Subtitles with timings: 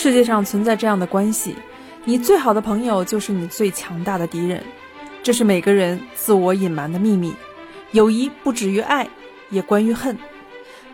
[0.00, 1.56] 世界上存在这样的关系：
[2.04, 4.62] 你最好的朋友就是你最强大的敌人。
[5.24, 7.34] 这是每个人自我隐瞒的秘密。
[7.90, 9.08] 友谊不止于爱，
[9.50, 10.16] 也关于恨。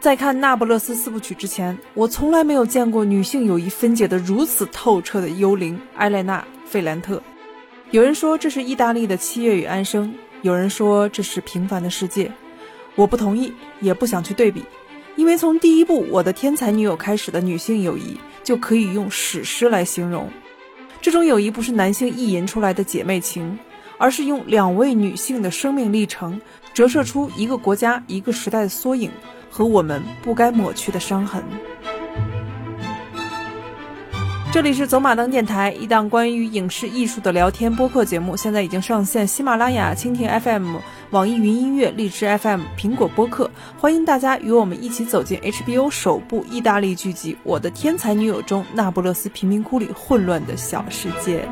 [0.01, 7.23] 在看《那不勒斯四部曲》之前，我从来没有见过女性友谊分解得如此透彻的幽灵埃莱娜·费兰特。
[7.91, 10.09] 有人说这是意大利的《七月与安生》，
[10.41, 12.25] 有人说这是《平凡的世界》。
[12.95, 14.65] 我不同意，也不想去对比，
[15.15, 20.31] 因为从第一部《我的天才女友》开始的女性友谊就可以用史诗来形容。
[21.01, 23.59] 这种友谊不是男性意淫出来的姐妹情，
[23.99, 26.41] 而是用两位女性的生命历程
[26.73, 29.11] 折射出一个国家、一个时代的缩影。
[29.57, 31.41] 和我们不该抹去的伤痕。
[34.55, 40.77] 这里是走马灯电台，一档关于影视艺术的聊天播客节目，现在已经上线喜马拉雅、蜻蜓 FM、
[41.11, 51.49] 网易云音乐、荔枝 FM、苹果播客，欢迎大家与我们一起走进 HBO 首部意大利剧集《我的天才女友》中那不勒斯贫民窟里混乱的小世界。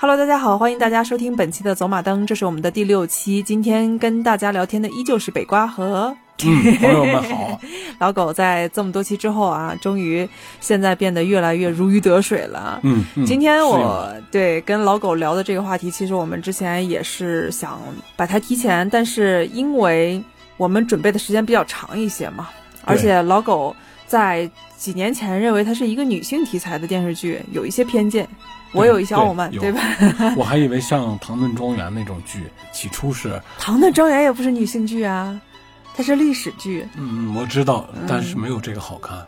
[0.00, 3.40] Hello，大家好，欢迎大家收听本期的走马灯，这是我们的第六期。
[3.40, 6.16] 今天跟大家聊天的依旧是北瓜和
[6.46, 7.60] 朋友们好。
[7.98, 10.28] 老狗在这么多期之后啊，终于
[10.60, 12.78] 现在变得越来越如鱼得水了。
[12.84, 17.80] 嗯，今天我对跟老狗聊的这个话题，其实我们之前也是想
[18.16, 20.22] 把它提前，但是因为
[20.56, 22.48] 我们准备的时间比较长一些嘛，
[22.84, 23.74] 而且老狗
[24.06, 28.28] 在几年前认为它是一个女性题材的电视剧，有一些偏见。
[28.72, 29.80] 我有一些傲慢，对吧？
[30.36, 35.40] 我还以为像《唐顿庄园》那种剧，起初是《唐顿庄园》也不是女性剧啊，
[35.98, 36.86] 它是历史剧。
[36.96, 39.18] 嗯，我知道，但是没有这个好看。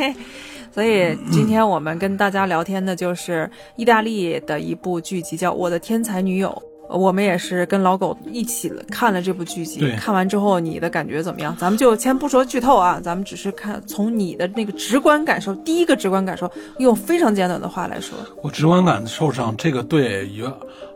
[0.70, 6.50] 所以今天我们跟大家聊天的就是意大利的一部剧集，叫《我的天才女友》。
[6.94, 11.56] 我们也是跟老狗一起看了这部剧集，看完之后你的感觉怎么样？
[11.58, 20.44] 咱们就先不说剧透啊，咱们只是看从你的那个直观感受，第一个直观感受，用非常简短的话来说，我直观感受上，这个对于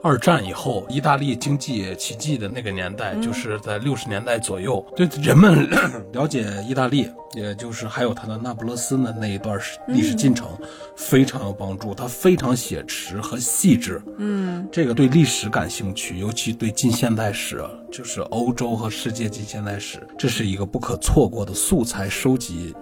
[0.06, 5.68] 二战以后意大利经济奇迹的那个年代，就是在六十年代左右，对人们
[6.14, 7.08] 了解意大利。
[7.34, 9.58] 也就是还有他的那不勒斯的那一段
[9.88, 10.48] 历史进程，
[10.96, 11.92] 非常有帮助。
[11.92, 14.00] 他非常写实和细致。
[14.16, 17.62] 嗯，这个对历史感兴趣，尤其对近现代史，
[17.92, 22.74] 就是欧洲和世界近现代史，这是一个不可错过的素材收集。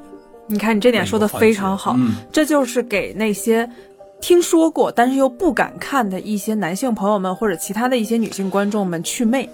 [0.46, 1.96] 你看，你这点说的非常好。
[1.98, 3.68] 嗯，这就是给那些
[4.24, 9.46] 听说过但是又不敢看的一些男性朋友们，或者其他的一些女性观众们去魅。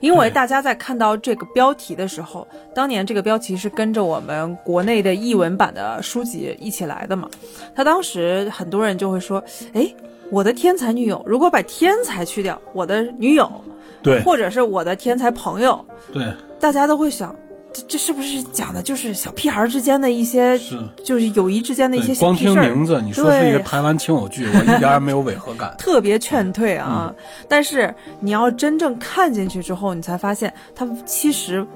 [0.00, 2.44] 因为大家在看到这个标题的时候，
[2.74, 7.30] 当年这个标题是跟着我们国内的译文版的书籍一起来的嘛？
[7.72, 9.40] 他当时很多人就会说
[9.74, 9.94] ：“哎，
[10.32, 13.48] 我的天才女友，如果把天才去掉，我的女友，
[14.02, 17.32] 对，或者是我的天才朋友，对，大家都会想。”
[17.88, 27.12] 这是不是讲的就是小屁孩之间的一些，是就是友谊之间的一些光听名字，你说是一个台湾轻偶剧，我一点也没有违和感， 特别劝退啊！
[27.48, 31.66] 但是你要真正看进去之后，你才发现它其实。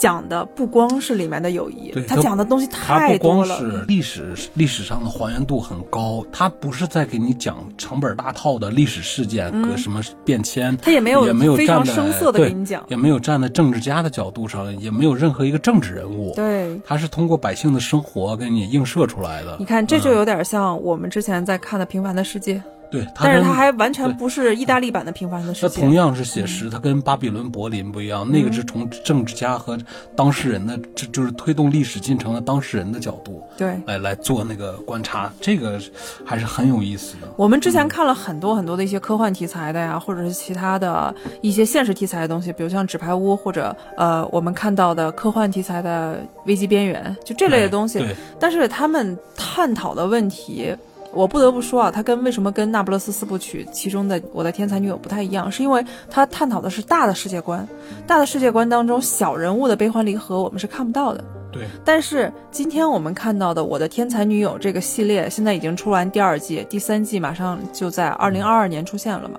[0.00, 3.58] 讲的不光是里面的友谊，他讲的东西太多了。
[3.58, 16.32] 不光是历史历史上的还原度很高，他不是在给你讲成本大套的历史事件和什么变迁，他也没有也没有非常生涩的给你讲，也没有站在政治家的角度上，也没有任何一个政治人物。
[16.34, 19.56] 对，他是通过百姓的生活给你映射出来的。
[19.58, 22.54] 你看，这就有点像我们之前在看的《平凡的世界》。
[22.90, 25.68] 对，但是它还完全不是意大利版的《平凡的世界》。
[25.74, 28.28] 它同样是写实，它跟《巴比伦柏林》不一样。
[28.28, 29.78] 那个是从政治家和
[30.16, 35.80] 当事人的，这就是推动历史进程的当事人的角度，对，来来做那个观察，这个
[36.24, 37.28] 还是很有意思的。
[37.36, 48.04] 我们之前看了很多很多的一些科幻题材的呀，或者是其他的一些现实题材的东西，比如像《纸牌屋》，或者呃，我们看到的科幻题材的《危机边缘》，就这类的东西。
[48.40, 50.74] 但是他们探讨的问题。
[51.12, 57.66] 我不得不说啊，它跟为什么跟《那不勒斯四部曲》其中的《我的天才女友》不太一样，是因为它探讨的是大的世界观，
[58.06, 61.24] 大的世界观当中小人物的悲欢离合我们是看不到的。
[61.50, 61.66] 对。
[61.84, 69.38] 但是今天我们看到的《我的天才女友》这个系列，现在已经出完第二季，第三季马上就在二零二二年出现了嘛。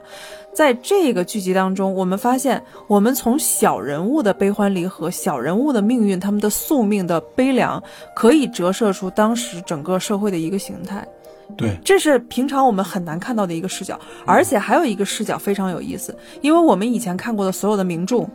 [0.54, 7.82] 在这个剧集当中，我们发现，我们从小人物的悲欢离合、小人物的命运、他们的宿命的悲凉，
[8.14, 11.08] 可以折射出当时整个社会的一个形态。
[11.58, 18.26] 对，这是平常我们很难看到的一个视角，而且还有一个视角非常有意思，因为我们以前看过的所有的名著，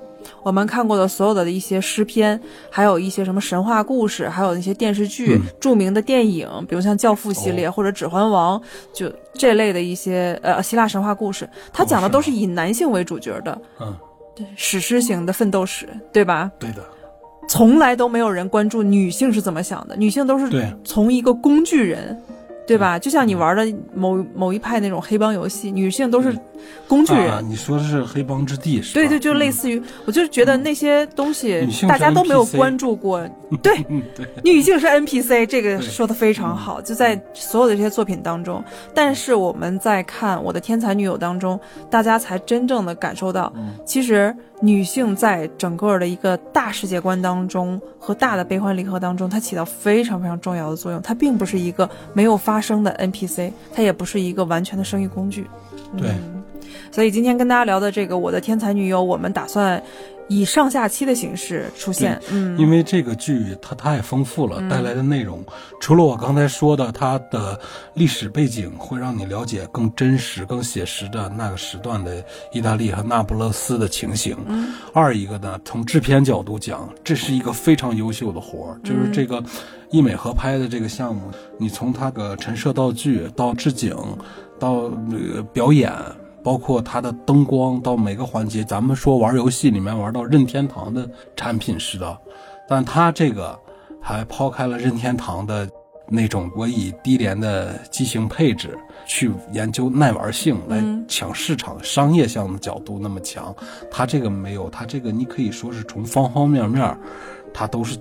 [0.42, 2.40] 我们看过的所有的一些诗篇，
[2.70, 8.58] 还有一些什么神话故事，还有那些电视剧、著名的电影，比如像《教父》系列或者《指环王》，
[8.92, 13.94] 就这类的一些呃希腊神话故事，它讲的都是以男性为主角的，嗯，
[14.34, 16.50] 对史诗型的奋斗史，对吧？
[16.58, 16.84] 对的。
[17.48, 22.20] 从来都没有人关注女性是怎么想的，女性都是从一个工具人，
[22.66, 22.98] 对吧？
[22.98, 23.64] 就像你玩的
[23.94, 26.36] 某某一派那种黑帮游戏，女性都是
[26.88, 27.30] 工具人。
[27.30, 28.94] 啊，你说的是黑帮之地是吧？
[28.94, 33.24] 对对，就类似于，我就是觉得那些东西大家都没有关注过。
[33.62, 33.84] 对，
[34.42, 38.62] 女性是 NPC，这个说的非常好，就在所有的这些作品当中。
[38.92, 41.58] 但是我们在看《我的天才女友》当中，
[41.88, 51.00] 大家才真正的感受到，嗯其实女性在整个的一个大世界观当中和大的悲欢离合当中，它起到非常非常重要的作用。
[51.02, 55.46] 它并不是一个没有发生的 NPC，它也不是一个完全的生育工具。
[55.96, 56.42] 对嗯
[56.90, 59.82] 所以今天跟大家聊的这个《我的天才女友》，我们打算
[60.28, 62.20] 以上下期的形式出现。
[62.31, 65.44] 嗯，因为这个剧它太丰富了，带来的内容
[65.81, 67.58] 除了我刚才说的它的
[67.94, 74.37] 历史背景，会让你了解更真实、更写实的那个时段的意大利和那不勒斯的情形。
[74.49, 79.43] 嗯二一个呢，从制片角度讲，这是一个非常优秀的活儿，就是这个
[79.90, 83.94] 艺美合拍的这个项目，你从它的陈设道具到置景，
[84.58, 85.93] 到呃表演。
[86.46, 92.16] 包括它的灯光到每个环节，咱们说玩游戏里面玩到任天堂的产品似的，
[92.69, 93.58] 但它这个
[94.00, 95.69] 还抛开了任天堂的
[96.08, 98.78] 那种我以低廉的机型配置
[99.08, 103.52] 去研究耐玩性来抢市场、商业项的角度那么强，
[103.90, 106.96] 它这个没有，它这个你可以说是从方方面面，
[107.52, 107.99] 它都是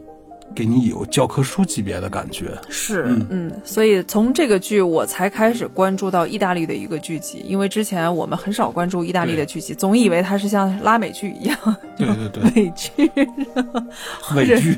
[0.54, 2.52] 给你有教科书级别的感觉。
[2.70, 11.58] 是，嗯嗯，所以从这个剧我才开始关注到意大利的一个剧集，因为之前我们很少关注意大利的剧集，总以为它是像拉美剧一样，
[11.98, 13.12] 对对对， 美剧，
[14.36, 14.78] 美剧。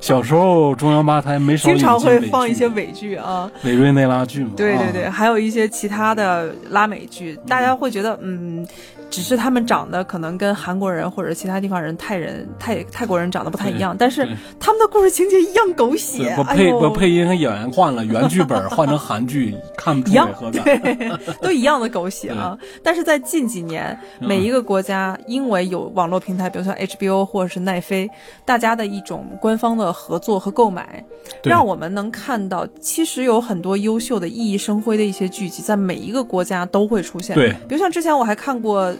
[0.00, 3.50] 小时候中央八台没少经常会放一些美剧啊。
[3.64, 4.50] 委瑞内拉剧嘛。
[4.54, 8.66] 啊对对对，还有一些其他的拉美剧，大家会觉得，嗯，
[9.08, 14.28] 只是他们长得可能跟韩国人或者其他地方人、泰人、泰泰国人长得不太一样，但是
[14.60, 16.36] 他们的故事情节一样狗血对，。
[16.36, 20.82] 我哎呦配我配音和演员换了，原剧本换成韩剧，看不一样出违和，感。
[20.82, 21.10] 对，
[21.40, 22.58] 都一样的狗血啊。
[22.82, 28.10] 但是在近几年，嗯每一个国家因为有网络平台，比如像 HBO 或者是奈飞，
[28.44, 31.04] 大家的一种官方的合作和购买，
[31.42, 37.34] 让我们能看到，其实有很多优秀的、熠熠生辉的一些剧集，在每一个国家都会出现。
[37.34, 38.94] 对，比如像之前我还看过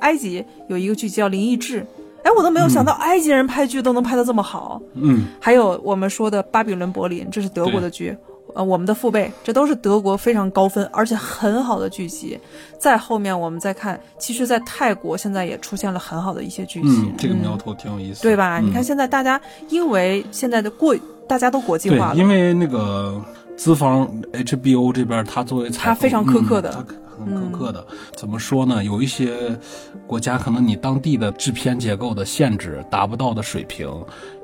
[0.00, 1.80] 埃及有一个剧集叫《灵异志》，
[2.26, 4.82] 哎，我都没有想到埃及人拍剧都能拍得这么好。
[4.94, 8.16] 嗯，还有我们说的《巴比伦柏林》，这是德国的剧。
[8.56, 12.38] 呃，我们的父辈，这都是德国非常高分而且很好的剧集。
[12.78, 16.88] 再后面我们再看，其实，在泰国现在也出现了很好的一些剧集。
[16.88, 18.58] 嗯，这个苗头挺有意思的，对吧？
[18.60, 20.96] 嗯你看现在大家因为现在的过，
[21.28, 23.22] 大家都国际化，了，因为那个
[23.56, 26.82] 资方 HBO 这边，他作为采购它非常苛刻的
[27.16, 27.84] 很苛刻的。
[28.14, 28.84] 怎么说呢？
[28.84, 29.58] 有一些
[30.06, 33.88] 国家可能你当地的制片结构的限制达不到的水平，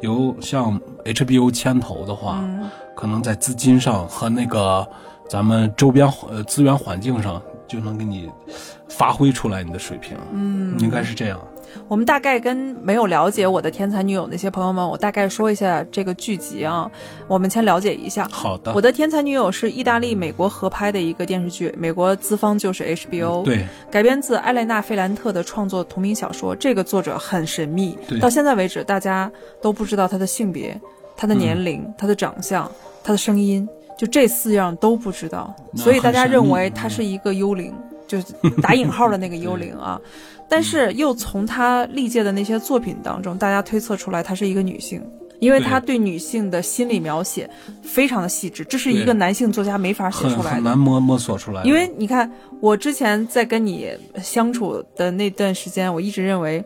[0.00, 4.86] 由像 HBO 牵头的话，嗯可能在资金上和那个
[5.28, 8.30] 咱们周边呃资源环境上，就能给你
[8.88, 10.16] 发挥出来你的水平。
[10.32, 11.40] 嗯，应该是这样。
[11.88, 16.90] 我们大概跟没有了解我的天才女友那些朋友们，我大概说一下这个剧集啊，
[17.28, 18.28] 我们先了解一下。
[18.30, 23.66] 好的，我的天才女友是意大利、美国合拍的一个电视剧，美国资方就是 HBO，，对。
[23.90, 26.54] 改编自艾莱娜·费兰特的创作同名小说。
[26.56, 30.80] 这个作者很神秘，到现在为止大家都不知道他的性别、
[31.16, 32.70] 他的年龄、他的长相、
[33.02, 37.74] 他的声音，就这四样都不知道，所以大家认为他是一个幽灵，
[38.12, 38.26] 就是
[38.60, 39.98] 打引号的那个幽灵啊。
[40.48, 45.02] 但是又从他历届的那些作品当中，大家推测出来她是一个女性，
[45.38, 47.48] 因为对她对女性的心理描写
[47.82, 50.50] 非常的细致，这是一个男性作家没法写出来的。
[50.50, 53.88] 很难摸摸索出来，因为你看，我之前在跟你
[54.22, 56.62] 相处的那段时间，我一直认为，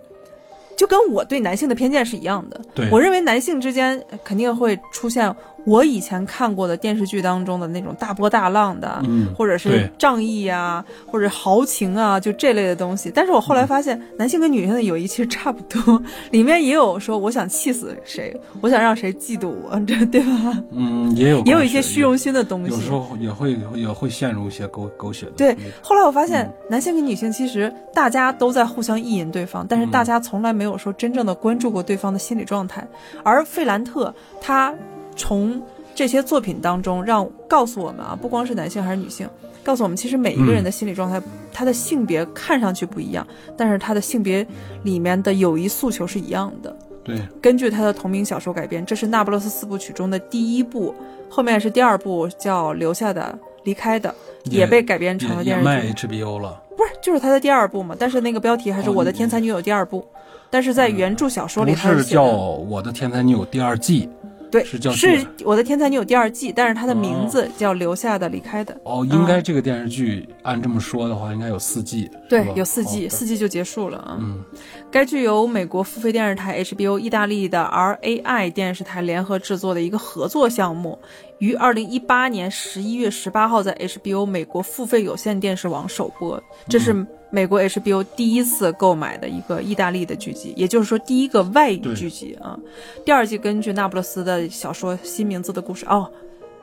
[0.76, 2.61] 就跟我对男性的偏见是一样的。
[2.75, 5.33] 对我认为男性之间肯定会出现
[5.67, 13.11] 我以前看过的电视剧当中的那种大波大浪的，嗯或者是仗义啊，或者豪情啊，就这类的东西。
[13.13, 20.63] 但是我后来发现，男性跟女性的友谊其实差不多， 里面也有说我想气死谁，我想让谁嫉妒我，这 对吧？
[20.71, 22.71] 嗯，也有也有一些虚荣心的东西。
[22.71, 25.33] 有时候也会也会陷入一些狗狗血的。
[25.33, 32.87] 对，后来我发现，嗯男性跟女性其实大家都在互相意淫对方，但是大家从来没有说真正的关注过对方的心理状态。
[33.25, 34.75] 而费兰特他
[35.17, 35.61] 从
[35.95, 39.29] 这些作品当中让告诉我们啊，不光是男性还是女性，
[39.65, 41.21] 告诉我们其实每一个人的心理状态，
[41.53, 44.47] 他的性别看上去不一样，但是他的性别
[44.83, 46.77] 里面的友谊诉求是一样的。
[47.03, 50.93] 对根据他的同名小说改编，这是《那不勒斯四部曲》中的第一部，
[51.31, 53.23] 后面是第二部叫《留下的》
[53.63, 54.13] 《离开的》，
[54.51, 55.65] 也被改编成了电视剧。
[55.65, 56.61] 卖 HBO 了。
[56.77, 57.95] 不是，就是他的第二部嘛。
[57.97, 60.05] 但是那个标题还是哦《我的天才女友》第二部，
[60.51, 64.09] 但是在原著小说里不是叫我的天才女友》第二季
[64.50, 68.76] 对，是叫是我的天才女友第二季，但是它的名字叫留下的离开的。
[68.85, 74.17] 哦，应该这个电视剧按这么说的话，应该有四季，对，有四季，哦四季就结束了啊。
[74.21, 74.43] 嗯，
[74.91, 80.99] 该剧由美国付费电视台 HBO、意大利的 RAI 电视台联合制作的一个合作项目，
[81.38, 86.43] 于二零一八年十一月十八号在 HBO 美国付费有线电视网首播。
[86.69, 86.95] 这是
[87.30, 92.59] 美国 HBO 第一次购买的一个意大利的剧集，也就是说第一个外语剧集啊。
[93.04, 96.11] 第二季根据那不勒斯的小说《新名字的故事》哦。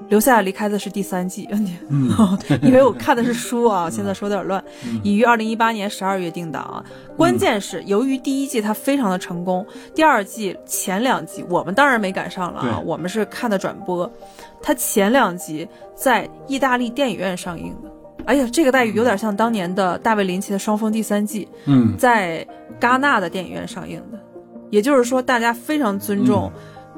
[0.10, 1.48] 留下离开的是第三季，
[1.88, 2.10] 嗯
[2.62, 4.62] 因为我看的是书啊， 现在说有点乱。
[5.02, 6.84] 已于二零一八年十二月定档啊。
[7.16, 9.66] 关键是由于第一季它非常的成功，
[9.96, 14.12] 第二季前两集我们当然没赶上了啊，我们是看的转播，
[14.62, 15.66] 它前两集
[15.96, 17.90] 在意大利电影院上映的。
[18.26, 22.46] 哎呀，这个待遇有点像当年的大卫林奇的《双峰》第三季，嗯，在
[22.80, 24.20] 戛纳的电影院上映的。
[24.70, 26.52] 也就是说，大家非常尊重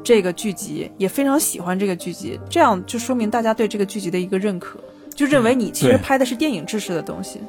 [0.03, 4.79] 这个剧集，也非常喜欢这个剧集，这样就说明大家对这个剧集的一个认可，
[5.13, 7.41] 就认为你其实拍的是电影制式的东西，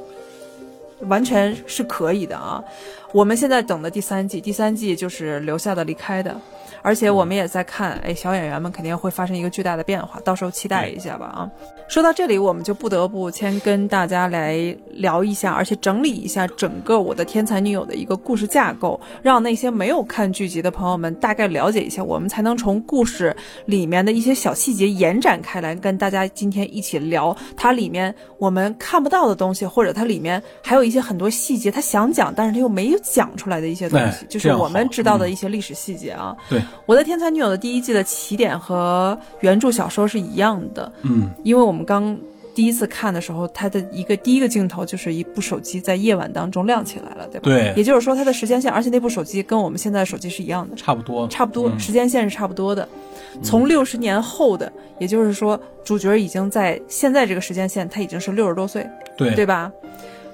[1.02, 2.64] 完全是可以的啊。
[3.12, 6.34] 我们现在等的第三季，第三季就是留下的离开的，
[6.82, 11.50] 而且我们也在看，哎，小演员们肯定会发生一个巨大的变化，到时候期待一下吧啊。
[11.88, 23.34] 说到这里，我们就不得不先跟大家来聊一下，而且整理一下整个我的天才女友的一个故事架构，让那些没有看剧集的朋友们大概了解一下，我们才能从故事
[23.66, 36.36] 里面的一些小细节延展开来，跟大家今天一起聊它里面我们看不到的东西，或者它里面还有一些很多细节，他想讲但是他又没有讲出来的一些东西，哎就是我们知道的嗯一些历史细节啊。
[36.50, 42.16] 对，我的天才女友的第一季的起点和原著小说是一样的，嗯，因为我们刚
[42.54, 47.44] 第一次看的时候，它的一个第一个镜头就是一部手机在夜晚当中亮起来了，对吧？
[47.44, 52.88] 对也就是说它的时间线，而且那部手机跟我们现在的手机是一样的，差不多，差不多、嗯时间线是差不多的。
[53.42, 59.70] 从六十年后的，也就是说主角已经在现在这个时间线，他已经是六十多岁，对对吧？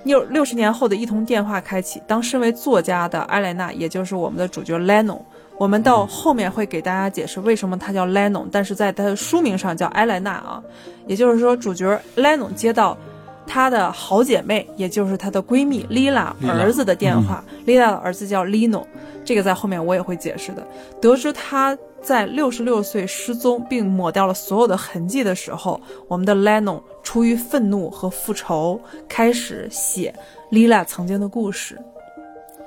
[0.05, 5.21] 六六十年后的一通电话开启，当身为作家的艾莱娜，也就是我们的主角 Leno，
[5.63, 10.61] 我们到后面会给大家解释为什么他叫 Leno，但是在他的书名上叫艾莱娜啊，
[11.07, 12.99] 也就是说主角 Leno 接到
[13.47, 18.83] 她的好姐妹，也就是她的闺蜜 Lila Lila，儿子的电话、l i l a 的儿子叫 Lino，
[19.25, 20.67] 这个在后面我也会解释的。
[21.01, 30.13] 得知他在六十六岁失踪并抹掉了所有的痕迹的时候，我们的 Leno 出于愤怒和复仇，开始写
[30.51, 31.79] Lila 曾经的故事，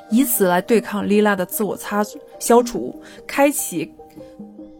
[0.10, 2.02] 以此来对抗 Lila 的自我擦
[2.40, 3.92] 消除，开启。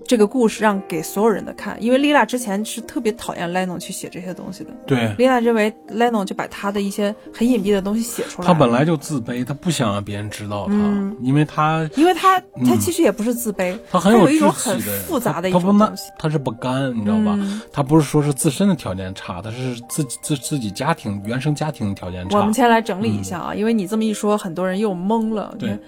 [0.08, 4.70] 这个故事让给所有人的看，因为 Lila 之前是特别讨厌 Leno 去写这些东西的。
[4.86, 8.48] 对，Lila 认为 Leno 就把他的一些很隐蔽的东西写出来。
[8.48, 16.12] 他本来就自卑，他不想让别人知道他，嗯因为他因为他他其实也不是自卑，他很有一种很复杂的一种东西。
[16.20, 17.36] 他是不甘，你知道吧？
[17.40, 22.54] 嗯他不是说是自身的条件差，他是自己自自己家庭原生家庭条件差我们。
[22.54, 25.50] 先来整理一下啊，因为你这么一说，很多人又懵了。
[25.54, 25.80] 嗯对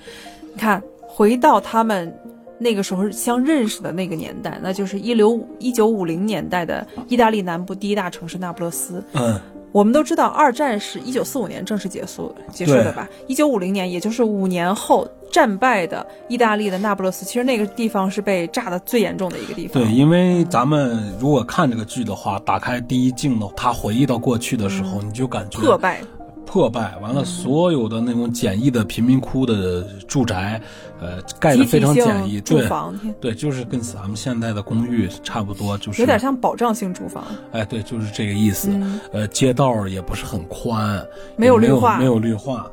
[0.55, 0.81] 你看，
[1.17, 2.15] 回到他们
[2.59, 9.03] 那个时候相认识的那个年代，那就是一六一九五零年代的意大利南部第一大城市那不勒斯。
[9.13, 13.09] 嗯，我们都知道，二战是一九四五年正式结束结束的吧？
[13.25, 19.81] 一九五零年，也就是五年后战败的意大利的那不勒斯，其实那个地方是被炸的最严重的一个地方。
[19.81, 26.00] 对，因为咱们如果看这个剧的话，打开第一镜的，他回忆到过去的时候，你就感觉嗯破败。
[26.47, 30.59] 破败，完了，所有的那种简易的贫民窟的住宅，
[31.01, 37.25] 呃，盖的非常简易，对住房，对，就是跟咱们现在的公寓差不多，就是有点像保障性住房。
[37.51, 38.69] 哎，对，就是这个意思。
[38.71, 42.65] 嗯呃，街道也不是很宽，没有绿化没有绿化。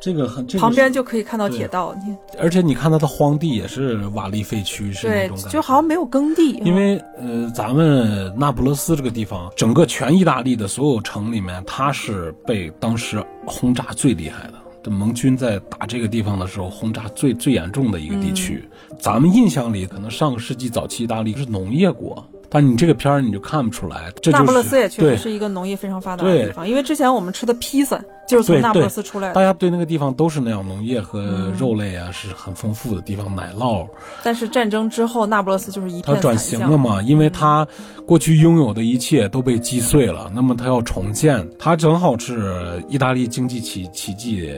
[0.00, 5.50] 这个很，这个旁边就可以看到铁道，你而且你看它的荒地也是瓦砾废墟，是那对种感，觉。
[5.50, 6.52] 就好像没有耕地。
[6.64, 14.54] 因为呃，咱们那不勒斯这个地方，整个全意大利的所有城里面，它是被当时轰炸最厉害的。
[14.80, 18.62] 这盟军在打这个地方的时候，轰炸最最严重的一个地区。
[18.90, 24.10] 嗯咱们印象里，可能上个世纪早期意大利是农业国，但你这个片儿你就看不出来。
[24.22, 29.34] 这就是那不勒斯也确实是一个农业非常发达的地方，因为之前我们吃的披萨就是从那不勒斯出来的。
[29.34, 33.86] 大家对那个地方都是那样，农业和嗯肉类啊、是很丰富的地方，奶酪。
[34.22, 37.66] 但是战争之后，那不勒斯就是一它转型了嘛，因为它
[38.06, 44.50] 过去拥有的一切都被击碎了，那么它要重建，它正好是意大利经济奇奇迹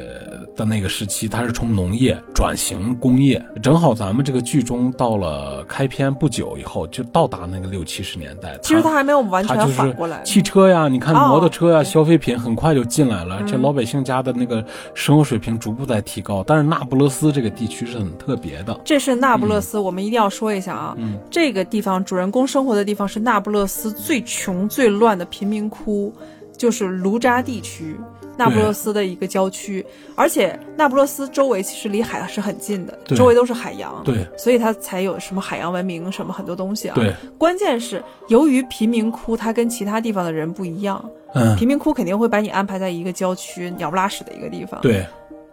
[0.56, 8.58] 的那个时期，它是从农业转型工业，正好咱们这个剧中到了开篇不久以后，就到达那个六六七十年代。
[8.62, 10.22] 其实他还没有完全反过来。
[10.22, 14.62] 汽车呀，你看哦摩托车呀，消费品很快就进来了，嗯这老百姓家的那个
[14.94, 16.44] 生活水平逐步在提高。
[16.46, 20.94] 但是那不勒斯这个地区是很特别的，这是那不勒斯，我们一定要说一下啊。
[20.98, 26.12] 嗯这个地方主人公生活的地方是那不勒斯最穷最乱的贫民窟，
[26.56, 27.96] 就是卢扎地区，
[28.40, 29.84] 那不勒斯的一个郊区。
[30.16, 36.94] 而且那不勒斯周围其实离海是很近的，周围都是海洋，对所以它才有什么海洋文明什么很多东西啊。
[36.94, 41.04] 对，关键是由于贫民窟它跟其他地方的人不一样，
[41.34, 44.80] 嗯，贫民窟肯定会把你安排在一个郊区鸟不拉屎的一个地方。
[44.80, 45.04] 对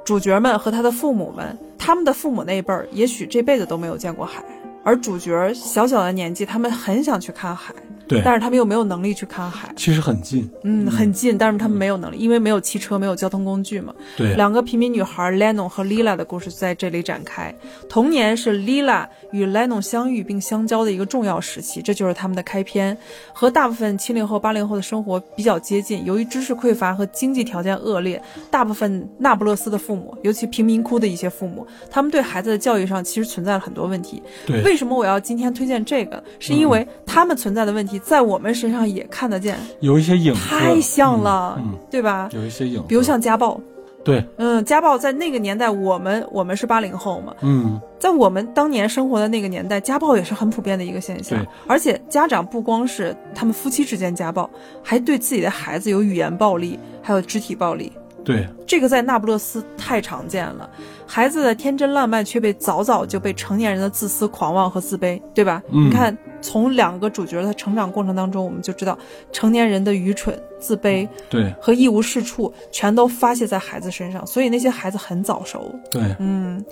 [0.06, 4.42] 主角们和他的父母们，他们的父母那一辈儿，也许这辈子都没有见过海，
[4.84, 7.74] 而主角小小的年纪，他们很想去看海，
[8.08, 9.72] 对，但是他们又没有能力去看海。
[9.76, 13.94] 其实很近，嗯，很近，但是他们没有能力，因为没有汽车，没有交通工具嘛。
[14.16, 17.54] 对两个平民女孩 Lennon 和 Lila 的故事在这里展开。
[17.90, 22.98] 童年是 Lila 与 Lennon 相遇并相交的一个重要时期，这就是他们的开篇。
[23.34, 26.04] 和大部分七零后、八零后的生活比较接近。
[26.06, 34.22] 由于知识匮乏和经济条件恶劣，大部分那不勒斯的父母，尤其贫民窟的一些父母，他们对孩子的教育上其实存在了很多问题。
[34.46, 36.24] 对，为什么我要今天推荐这个？
[36.40, 42.30] 是因为他们存在的问题在我们身上也看得见，有一些影子，太像了，嗯，嗯对吧？
[42.34, 43.60] 有一些影子，比如像家暴，
[44.04, 51.48] 对，嗯，家暴在那个年代，我们我们是八零后嘛，嗯，在我们当年生活的那个年代，家暴也是很普遍的一个现象对。
[51.68, 54.50] 而且家长不光是他们夫妻之间家暴，
[54.84, 57.92] 还对自己的孩子有语言暴力，还有肢体暴力。
[58.24, 60.70] 对，这个在那不勒斯太常见了，
[61.08, 65.64] 孩子的天真烂漫却被早早就被成年人的自私、狂妄和自卑，对吧？
[65.72, 68.98] 嗯你看，从两个主角的成长过程当中，我们就知道
[69.32, 75.74] 成年人的愚蠢、自卑对，和一无是处，全都发泄在孩子身上，所以那些孩子很早熟。
[75.90, 76.64] 对，嗯，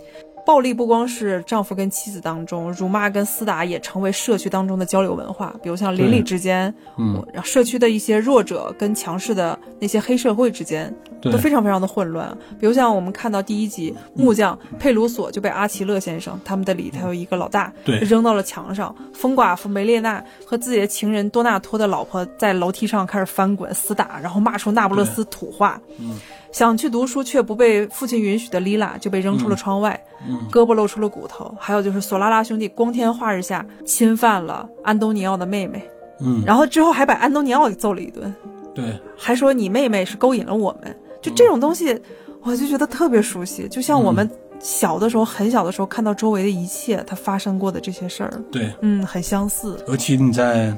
[0.46, 5.52] 暴力不光是丈夫跟妻子当中，辱骂跟厮打也成为社区当中的交流文化。
[5.60, 12.32] 比如像邻里之间，嗯，社区的一些弱者跟强势的那些黑社会之间，都非常非常的混乱。
[12.60, 25.80] 比如像我们看到第一集，木匠佩鲁索就被阿奇勒先生他们的里头有一个老大对扔到了墙上，疯寡妇梅列娜和自己的情人多纳托的老婆在楼梯上开始翻滚厮打，然后骂出那不勒斯土话。
[25.98, 26.16] 嗯
[26.56, 31.54] 想去读书却不被父亲允许的莉拉就被扔出了窗外，嗯胳膊露出了骨头。
[31.60, 35.86] 还有就是索拉拉兄弟光天化日下侵犯了安东尼奥的妹妹，
[36.20, 38.34] 嗯，然后之后还把安东尼奥给揍了一顿，
[38.74, 40.96] 对，还说你妹妹是勾引了我们。
[41.20, 42.00] 就这种东西，
[42.40, 44.26] 我就觉得特别熟悉，就像我们
[44.58, 49.76] 小的时候、很小的时候看到周围的一切，它发生过的这些事儿，对，嗯，很相似。
[49.88, 50.74] 尤其你在，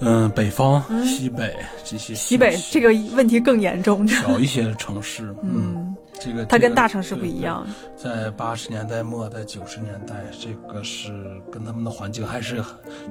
[0.00, 7.66] 嗯，北方、西北这些西北这个问题更严重，小一些的城市， 嗯，这个它跟大城市不一样。
[7.96, 11.12] 对在八十年代末，在九十年代，这个是
[11.50, 12.62] 跟他们的环境还是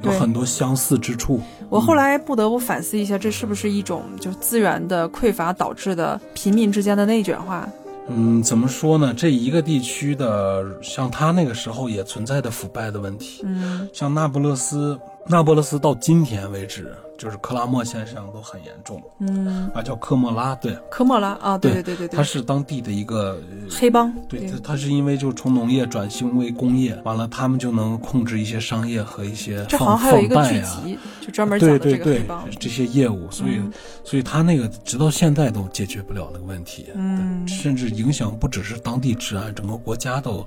[0.04, 1.40] 有很多相似之处。
[1.70, 7.68] 我后来不得不反思一下，这是不是一种就是资源的匮乏导致的贫民之间的内卷化？
[8.10, 9.14] 嗯，怎么说呢？
[9.16, 13.42] 这一个地区的，像他那个时候也存在的腐败的问题。
[13.46, 19.02] 嗯，像那不勒斯，那不勒斯到今天为止，就是克拉莫现象都很严重。
[19.20, 23.40] 嗯，啊，叫科莫拉，对，科莫拉啊，对对对对对它是当地的一个。
[23.70, 33.72] 呃黑帮，对，它它是因为就从农业转型为工业，完了他们就能控制一些商业和一些这好像还有一个剧集，就专门讲对对对个黑帮。，这些业务，所以、嗯
[34.04, 40.46] 所以他那个直到现在都解决不了那个问题，嗯甚至影响不只是当地治安，整个国家都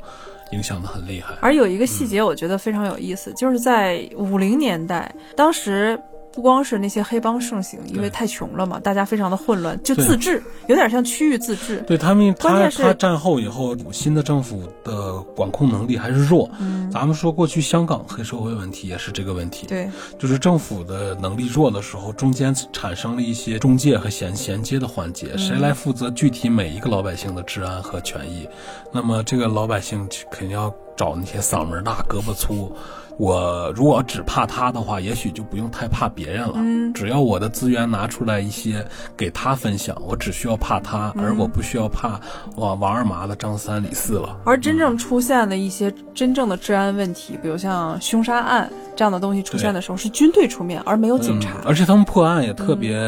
[0.53, 1.35] 影响的很厉害。
[1.41, 5.99] 而有一个细节，我觉得非常有意思，就是在五零年代，当时
[6.37, 11.79] 不光是那些黑帮盛行，因为太穷了嘛，大家非常的混乱，就自治，有点像区域自治。
[11.87, 16.51] 对他们，他关键是他战后以后，新的政府的管控能力还是弱。
[16.61, 28.46] 嗯，咱们说过去香港黑社会问题也是这个问题，对，就是政府的能力弱的时候，中间产生了一些中介和衔衔接的环节，谁来负责具体每一个老百姓的治安和权益？
[28.92, 32.75] 那么这个老百姓肯定要找那些嗓门大、胳膊粗。
[33.19, 36.53] 我如果只怕他的话，也许就不用太怕别人了。
[36.57, 42.21] 嗯只要我的资源拿出来一些给他分享，我只需要怕他，而我不需要怕
[42.57, 44.37] 哇王二麻子张三李四了。
[44.45, 51.55] 而真正出现的一些真正的治安问题，比如像凶杀案这样的东西出现的时候，是军队出面，而没有警察。
[51.61, 53.01] 嗯，而且他们破案也特别、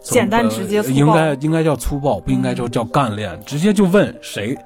[0.00, 4.56] 简单直接应该应该叫粗暴，不应该就叫干练，直接就问谁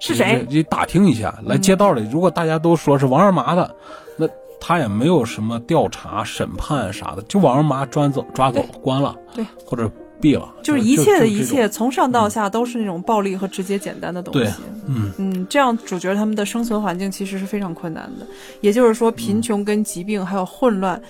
[0.00, 0.44] 是谁？
[0.48, 3.72] 你打听一下，来街道里，如果大家都说是王二麻的，
[4.16, 4.26] 那
[4.58, 9.88] 他也没有什么调查、审判啥的，就王二麻抓走抓走关了，对，或者
[10.20, 11.44] 毙了，就是一切的一。
[11.44, 14.52] 切，从上到下都是那种暴力和直接简单的东西对。
[14.86, 18.26] 嗯，嗯，这样主角他们的生存环境其实是非常困难的。
[18.60, 21.00] 也就是说，贫穷跟疾病还有混乱，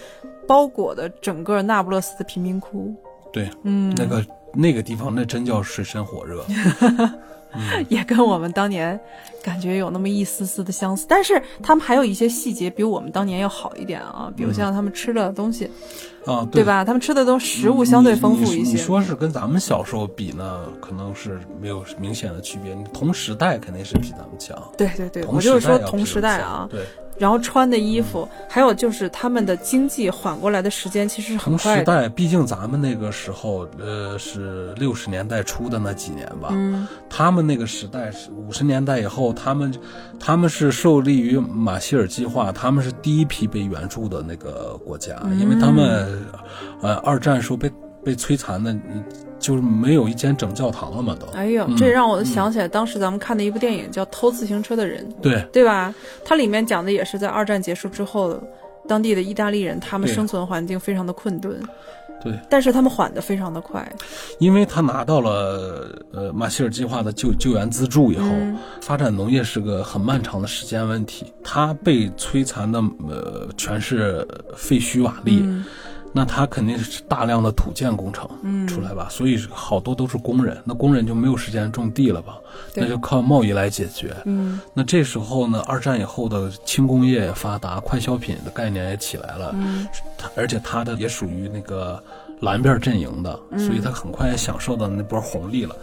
[0.47, 2.95] 包裹的整个那不勒斯的贫民窟。
[3.33, 6.45] 对，嗯，那个那个地方那真叫水深火热。
[7.89, 8.99] 也跟我们当年
[9.43, 15.71] 感觉有那么一丝丝的相似，但是他们还有一些细节比我们当年要好一点啊，比如像他们吃的东西，
[16.27, 16.85] 啊，对吧？
[16.85, 18.73] 他们吃的都食物相对丰富一些。
[18.73, 22.75] 你说是跟咱们小时候比呢，可能是没有明显的区别。
[22.75, 24.57] 你同时代肯定是比咱们强。
[24.77, 26.69] 对对对，我就是说同时代啊。
[26.71, 26.85] 对。
[27.21, 36.49] 然后穿的衣服，还有就是他们的经济缓过来的时间其实很时代，毕竟咱们那个时候，呃，是六十年代初的那几年吧。
[36.53, 36.89] 嗯。
[37.11, 39.71] 他们那个时代是五十年代以后，他们
[40.19, 46.25] 他们是受利于马歇尔计划，他们是第一批被援助的那个国家，因为他们，
[46.81, 47.71] 呃，二战时候被
[48.03, 48.75] 被摧残的。
[49.41, 51.27] 就是没有一间整教堂了嘛，都。
[51.37, 55.05] 哎呦，这让我想起来当时咱们看的一部电影，叫《偷自行车的人》。
[55.23, 55.93] 对，对吧？
[56.25, 58.41] 它里面讲的也是在二战结束之后，
[58.87, 61.59] 当地的意大利人他们生存环境非常的困顿。
[62.23, 62.39] 对。
[62.51, 63.91] 但是他们缓得非常的快，
[64.39, 68.29] 因为他拿到了呃马歇尔计划的救救援资助以后，
[68.83, 71.33] 发展农业是个很漫长的时间问题。
[71.43, 75.63] 他被摧残的呃全是废墟瓦砾。
[76.13, 78.29] 那他肯定是大量的土建工程
[78.67, 82.39] 出来吧，所以好多都是工人，那工人就没有时间种地了吧？
[82.75, 84.15] 那就靠贸易来解决。
[84.25, 89.55] 嗯，那这时候呢，二战以后的轻工业也发达，快消品的概念也起来了。
[89.55, 89.87] 嗯，
[90.35, 92.03] 而且他的也属于那个
[92.41, 95.77] 蓝边阵营的，所以他很快也享受到那波红利了。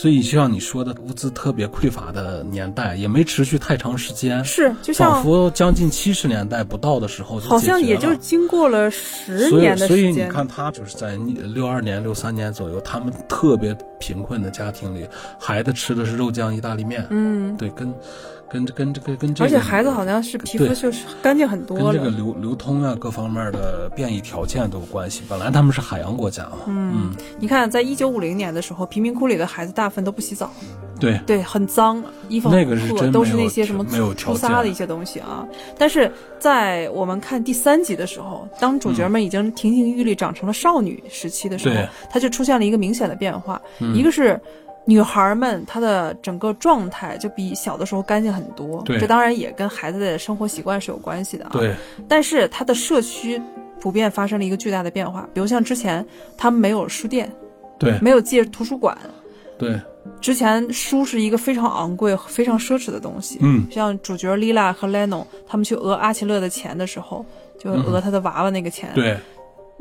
[0.00, 4.44] 所以，就像你说的，物资特别匮乏的年代，也没持续太长时间。
[4.44, 9.88] 是，就像仿佛将近七十年代不到的时候，好像也就经过了十年的时间。
[9.88, 11.16] 所以，所以你看，他就是在
[11.52, 15.04] 六二年、六三年左右，他们特别贫困的家庭里，
[15.36, 17.04] 孩子吃的是肉酱意大利面。
[17.10, 17.92] 嗯，对，跟。
[18.50, 25.22] 跟跟这个跟这个，而且孩子好像是皮肤就是干净很多跟这个流流通啊各方面的变异条件都有关系。
[25.28, 26.58] 本来他们是海洋国家嘛。
[26.66, 30.50] 嗯，你看，在一九五零年的时候，贫民窟里的孩子大部分都不洗澡。
[30.98, 33.84] 对对，很脏，衣服那个是都是那些什么
[34.14, 35.46] 粗沙的一些东西啊。
[35.78, 41.76] 但是在我们看第三集的时候，当主角们已经亭亭玉立长成了少女时期的时候，
[42.10, 43.60] 他就出现了一个明显的变化，
[43.94, 44.40] 一个是。
[44.88, 48.80] 女孩们，她的整个状态就比小的时候干净很多。
[48.86, 51.50] 对，这当然也跟孩子的生活习惯是有关系的啊。
[51.52, 51.74] 对。
[52.08, 53.38] 但是她的社区
[53.78, 56.02] 普遍发生了一个巨大的变化，比如像之前
[56.38, 57.30] 他们没有书店，
[57.78, 58.96] 对，没有借图书馆，
[59.58, 59.78] 对。
[60.22, 63.38] 之前书是一个非常昂贵、非常奢侈的东西。
[63.42, 63.66] 嗯。
[63.70, 67.22] 像主角莉拉和莱农他们去讹阿奇勒的钱的时候，
[67.60, 68.88] 就讹他的娃娃那个钱。
[68.94, 69.18] 对。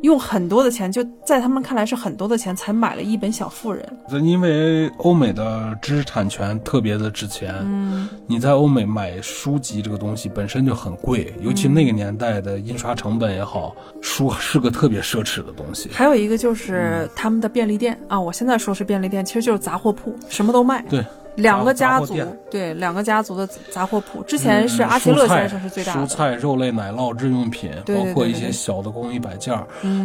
[0.04, 3.84] 用很多的钱，就在他们看来是很多的钱，才买了一本《小妇人》。
[4.20, 15.90] 因为欧美的知识产权特别的值钱，嗯，你在欧美买书籍这个东西本身就很贵，尤其那个年代的印刷成本也好，书是个特别奢侈的东西。
[15.92, 20.84] 还有一个就是他们的便利店啊，我现在说是便利店，其实就是杂货铺，什么都卖。
[20.90, 21.04] 对。
[21.38, 22.16] 两个家族，
[22.50, 26.02] 对两个家族的杂货铺，之前是阿奇勒先生是最大的。
[26.02, 29.56] 蔬菜、肉类、奶酪、日用品，包括一些小的工艺摆件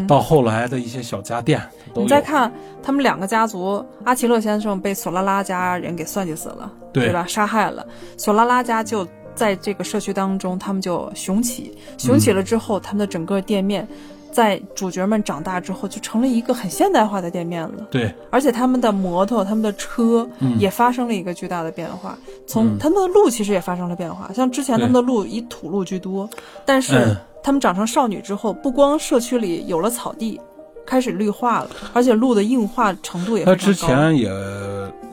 [0.07, 1.61] 到后来的一些小家电。
[1.95, 7.25] 你再看他们两个家族，阿奇勒先生被索拉拉家人给算计死了，对吧？
[7.27, 7.85] 杀害了。
[8.16, 13.88] 索拉拉家就在这个社区当中，他们就雄起，雄起了之后，他们的整个店面。
[14.33, 17.87] 在主角们长大之后，就成了一个很现代化的店面了。
[17.90, 20.27] 对，而且他们的摩托、他们的车
[20.59, 22.18] 也发生了一个巨大的变化。
[22.47, 26.29] 从他们的路其实也发生了变化，像之前他们的路以土路居多，
[26.64, 30.40] 但是他们长成少女之后，不光社区里有了草地，
[30.87, 33.45] 开始绿化了，而且路的硬化程度也。
[33.45, 34.31] 他之前也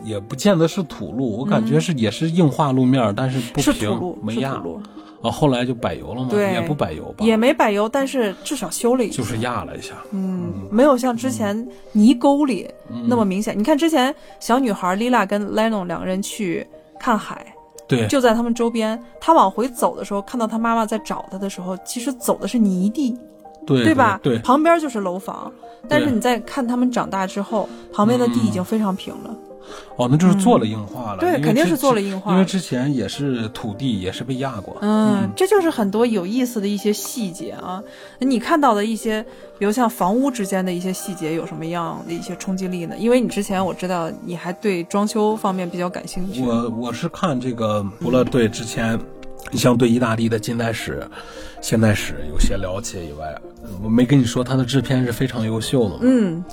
[0.04, 4.62] 也不见得是土路，我感觉是也是硬化路面，但是不平，没压。
[5.22, 6.28] 哦，后来就柏油了吗？
[6.30, 7.26] 对，也不柏油吧？
[7.26, 9.94] 也没柏油，但是至少修了一下，就是压了一下。
[10.12, 12.70] 嗯，没有像之前泥沟里
[13.08, 13.58] 那么明显。
[13.58, 16.66] 你看之前小女孩丽拉跟 Leno 两个人去
[17.00, 17.46] 看海，
[17.88, 18.98] 对，就在他们周边。
[19.20, 23.18] 他往回走的时候，看到他妈妈在找他的时候，其实走的是泥地，
[23.66, 24.20] 对对吧？
[24.24, 25.52] 对，旁边就是楼房。
[25.88, 29.36] 但是你在看他们长大之后，旁边的地已经非常平了。
[29.96, 31.20] 哦，那就是做了硬化了。
[31.20, 32.32] 对，肯定是做了硬化。
[32.32, 34.78] 因为之前也是土地，也是被压过。
[34.82, 37.82] 嗯，这就是很多有意思的一些细节啊。
[38.20, 39.22] 你看到的一些，
[39.58, 42.96] 比如像房屋之间的一些细节，有什么样的一些冲击力呢？
[42.98, 46.42] 因为你之前我知道你还对装修方面比较感兴趣。
[46.42, 49.00] 我我是看这个，除了对之前，
[49.52, 51.06] 你像对意大利的近代史、
[51.62, 53.40] 现代史有些了解以外，
[53.84, 55.98] 我没跟你说他的制片是非常优秀的。
[56.02, 56.44] 嗯。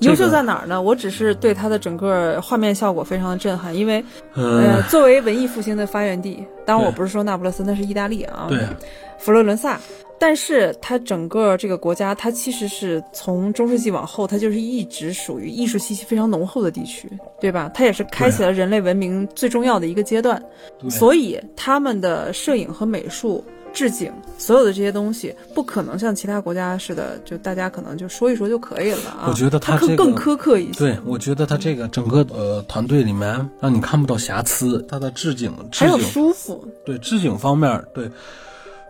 [0.00, 0.80] 这个优秀在哪儿呢？
[0.80, 4.04] 我只是对它的整个画面效果非常的震撼，因为
[4.34, 8.58] 嗯、呃，作为文艺复兴的发源地，当然我不是说那不勒斯，那是意大利啊，对，
[9.18, 9.78] 佛罗伦萨。
[10.16, 17.70] 但是它整个这个国家，它其实是从中世纪往后，它就是一直属于艺术气息非常浓厚的地区，对吧？
[17.74, 20.40] 它也是开启了人类文明最重要的一个阶段。
[20.88, 29.26] 所以他们的摄影和美术、置景，所有的这些东西，不可能像其他国家似的，就大家可能就说一说就可以了啊。
[29.28, 30.78] 我觉得它它这个更苛刻一些。
[30.78, 38.08] 对，我觉得他这个整个呃团队里面让你看不到瑕疵，他的置景置还有舒服，对置景方面，对，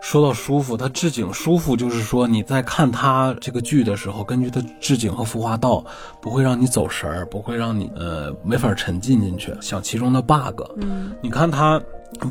[0.02, 5.82] 说到舒服，它置景舒服，就是说你在看它这个剧的时候，根据它置景和服化道，
[6.20, 10.60] 不会让你走神儿，不会让你呃没法沉浸进去，想其中的 bug。
[10.76, 11.80] 嗯，你看它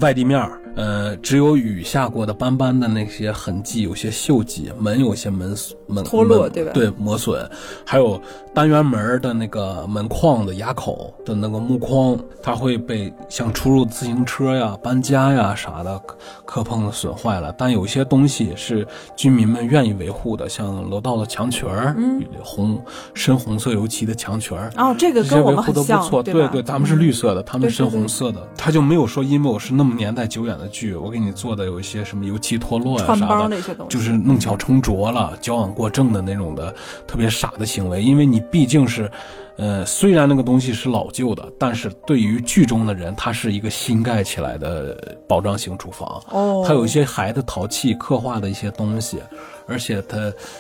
[0.01, 5.55] 外地面儿，呃，只有雨下过的斑斑的那些痕迹，有些锈迹，门有些门
[5.87, 6.71] 门脱落对吧？
[6.73, 7.47] 对，磨损，
[7.85, 8.19] 还有
[8.53, 16.01] 单元门儿的那个门框的牙口的那个木框，它会被像出入自行车呀、搬家呀啥的
[16.45, 17.53] 磕碰损坏了。
[17.57, 22.21] 但有些东西是居民们愿意维护的，像楼道的墙裙儿，嗯。
[22.43, 22.79] 红
[23.13, 26.49] 深红色油漆的墙裙儿，哦，这个跟我维护的不们很像，错，对吧？
[26.51, 27.93] 对，咱们是绿色的，他们是深对对。
[27.93, 33.57] 对红色的，他就没有说因为我是那么年代久远的剧，我给你做的有一些什么油漆脱落呀、穿啥的，
[33.89, 36.73] 就是弄巧成拙了，矫枉过正的那种的
[37.07, 39.09] 特别傻的行为，因为你毕竟是。
[39.55, 46.19] 呃，虽然那个东西是老旧的，但是对于剧中的人，它是一个新盖起来的保障性厨房。
[46.31, 49.21] 哦，它有一些孩子淘气刻画的一些东西，
[49.65, 50.17] 而且它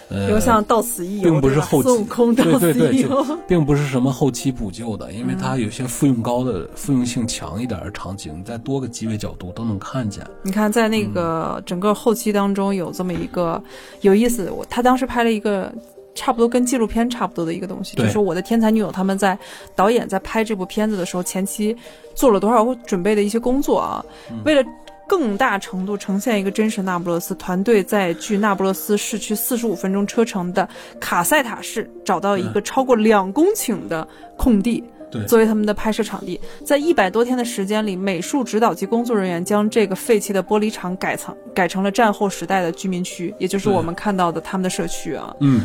[0.09, 10.25] 呃，比如像到此一游，并不是后期孙悟空到此对对对，一游， 并不是什么后期补救的，因为嗯它有些复用高的、复用性强一点的场景，你在多个机位角度都能看见。
[10.41, 13.61] 你看，在那个整个后期当中，有这么一个
[14.01, 15.71] 有意思，我他当时拍了一个
[16.15, 19.37] 差不多跟纪录片差不多的一个东西，就是我的天才女友他们在
[19.75, 21.75] 导演在拍这部片子的时候，前期
[22.15, 24.05] 做了多少准备的一些工作啊，
[24.45, 24.63] 为了。
[25.07, 30.67] 更大程度呈现一个真实那不勒斯，团队在距那不勒斯市区四十五分钟车程的
[30.99, 35.23] 卡塞塔市找到一个超过两公顷的空地，对。
[35.25, 45.61] 作为他们的拍摄场地，在一百多天的时间里，美术指导及工作人员将这个废弃的玻璃厂改成改成了战后时代的居民区，也就是我们看到的他们的社区啊，嗯，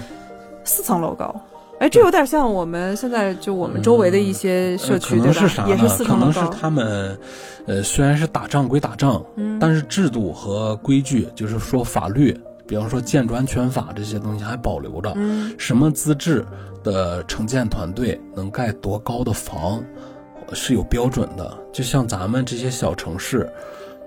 [0.65, 1.35] 四层楼高。
[1.79, 5.63] 哎，这有点像我们现在就我们周围的一些社呃区，对吧可能是啥？
[5.63, 5.69] 呢？
[5.69, 6.33] 也是四可层楼高。
[6.33, 7.19] 能是他们，
[7.67, 12.37] 呃，虽然是打仗归打仗，嗯但是制度和规矩，就是说法律，
[12.67, 15.13] 比方说建筑安全法这些东西还保留着。
[15.17, 16.45] 嗯什么资质
[16.83, 19.81] 的承建团队能盖多高的房
[20.53, 23.49] 是有标准的，就像咱们这些小城市。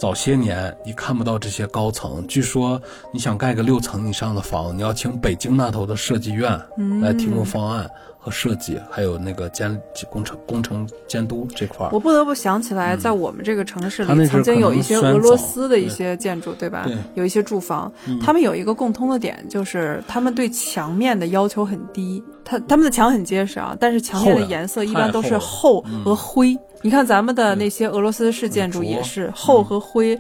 [0.02, 2.82] 早些年你看不到这些高层，据说
[3.14, 6.60] 你想盖个六层以上的房，你要请北京那头的设计院
[7.04, 7.88] 来提供方案
[8.24, 9.76] 和设计，还有那个监
[10.10, 11.90] 工程工程监督这块儿。
[11.92, 16.96] 我不得不想起来，在我们这个城市里，曾经有一些俄罗斯的一些建筑，对吧对？
[17.16, 17.92] 有一些住房，
[18.24, 22.24] 他们有一个共通的点，就是他们对墙面的要求很低。
[22.44, 26.58] 他他们的墙很结实啊，但是墙面的颜色一般都是厚厚和灰。
[26.84, 30.20] 你看咱们的那些俄罗斯式建筑也是厚和灰。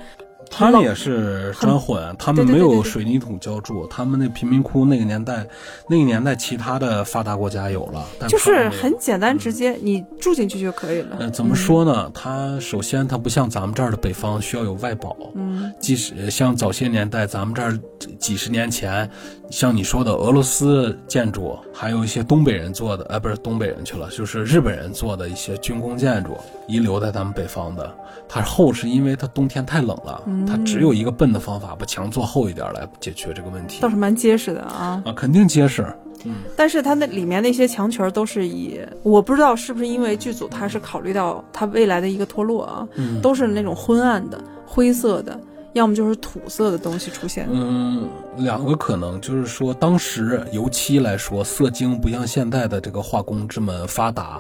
[0.52, 3.88] 他们也是砖混，他们没有水泥土浇筑。
[3.88, 5.48] 他们那贫民窟那个年代，
[5.88, 11.18] 那个年代其他的发达国家有了，但就是很简单直接，你住进去就可以了。
[11.20, 12.12] 呃，怎么说呢？
[12.14, 17.80] 它首先它不像咱们这儿的北方需要有外保，嗯，即使像早些年代咱们这儿
[18.20, 19.10] 几十年前，
[19.50, 27.94] 像你说的俄罗斯建筑，还有一些东北人做的，呃，不是东北人去了，就是日本人做的一些军工建筑，遗留在咱们北方的，
[28.28, 30.22] 它厚是因为它冬天太冷了。
[30.26, 33.82] 嗯它只有一个笨的方法，把墙做厚一点来解决这个问题。
[33.82, 35.86] 倒是蛮结实的啊啊，肯定结实。
[36.24, 45.40] 嗯，但是它那里面那些墙裙都是以，我不知道是不是因为剧组它是考虑到它未来的一个脱落啊，嗯、都是那种昏暗的、灰色的，
[45.74, 47.48] 要么就是土色的东西出现。
[47.50, 54.40] 嗯，两个可能就是说，当时油漆来说，色精不像现在的这个化工这么发达，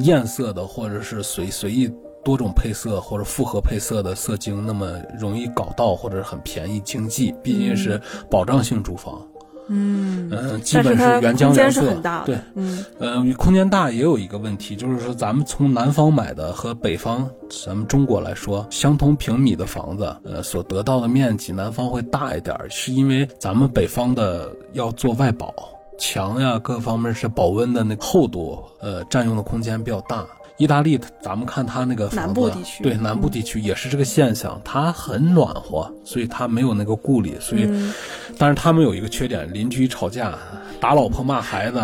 [0.00, 1.90] 艳色的或者是随随意。
[2.24, 9.20] 多种配色或者复合配色的色精那么容易搞到，或者很便宜经济，毕竟是保障性住房。
[9.68, 11.94] 嗯嗯，基本是原浆原色。
[12.24, 17.28] 对，嗯，呃，空间大也有一个问题，就是说咱们从南方买的和北方，
[17.62, 25.54] 咱们中国来说，相同平米的房子，呃，所得到的面积，南方会大一点，是因为咱们北方的要做外保，
[25.98, 30.26] 墙呀各方面是保温的那个厚度，呃，占用的空间比较大。
[30.56, 37.92] 意大利，咱们看它那个南部地区，对南部地区也是这个现象，它很暖和，所以它没有那个顾虑，所以，嗯、
[38.38, 40.38] 但是他们有一个缺点，邻居吵架，
[40.78, 41.82] 打老婆骂孩子，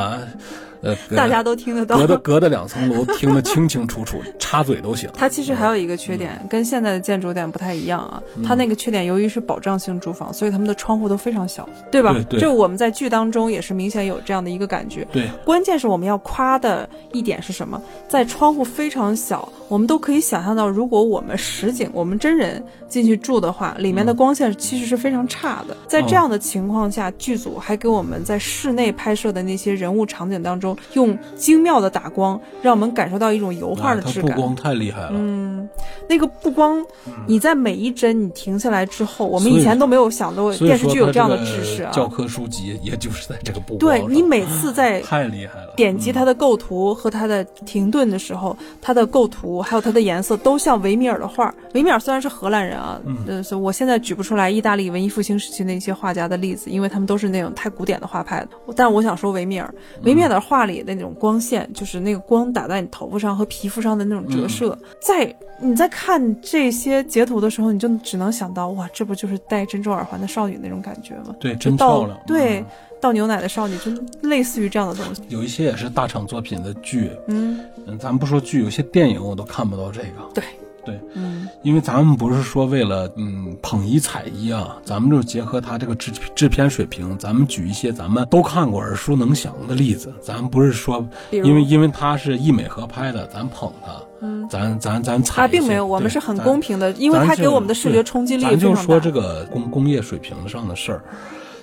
[0.82, 1.96] 呃， 大家都听得到。
[1.96, 5.08] 隔的隔的两层楼听得清清楚楚， 插嘴都行。
[5.14, 8.22] 它其实还有一个缺点，跟现在的建筑点不太一样啊。
[8.44, 12.12] 它那个缺点，由于是保障性住房，所以他们的窗户都非常小，对吧？
[12.12, 15.06] 对对就我们在剧当中也是明显有这样的一个感觉。
[15.12, 17.80] 对，关键是我们要夸的一点是什么？
[18.08, 25.76] 在窗户非常小，我们都可以想象到，如果我们实景、我们真人进去住的话，里面的光线其实是非常差的。
[25.86, 34.35] 在这样的情况下，剧组还给我们在室内拍摄的那些人物场景当中，用精妙的打光，让我们感受到一种油画的质感。
[34.35, 35.12] 布光太厉害了。
[35.12, 35.68] 嗯，
[36.09, 36.85] 那个布光，
[37.26, 41.92] 你在每一帧你停下来之后，我们以以前都没有想到电视剧有这样的知识啊。
[41.92, 45.74] 教科书籍也就是在这个布光对你每次在太厉害了。
[45.76, 51.54] 点击它的构图和它的停顿的时候，它的构图还有它的颜色都像维米尔的画。
[51.74, 58.48] 维米尔虽然是荷兰人啊，嗯呃，所以我现在举不出来意大利文艺复兴时期那些画家的例子，因为他们都是那种太古典的画派的。
[58.74, 71.34] 但我想说维米尔，嗯维米尔的画里的那种光线，就是那个光打在你头发上和皮肤上的那种折射，嗯在你在看这些截图的时候，你就只能想到，哇，这不就是戴珍珠耳环的少女那种感觉吗？
[71.38, 72.18] 对，真漂亮。
[72.26, 72.66] 对嗯，
[72.98, 73.90] 倒牛奶的少女，就
[74.22, 75.22] 类似于这样的东西。
[75.28, 80.08] 有一些也是大厂作品的剧，嗯，嗯，咱们不说剧，有些电影我都看不到这个。
[80.32, 80.42] 对，
[80.84, 81.46] 对，嗯。
[81.62, 90.12] 因为咱们不是说为了嗯捧一踩一啊，咱们就结合他这个制制片水平，咱们举一些咱们都看过耳熟能详的例子。
[90.20, 98.74] 咱们不是说因为因为他是艺美合拍的，咱捧他，嗯，咱咱咱踩啊，并没有，我们是很咱公平的，因为它咱就给我们的视觉冲击力咱就。
[98.74, 101.02] 说这个工工业水平上的事儿，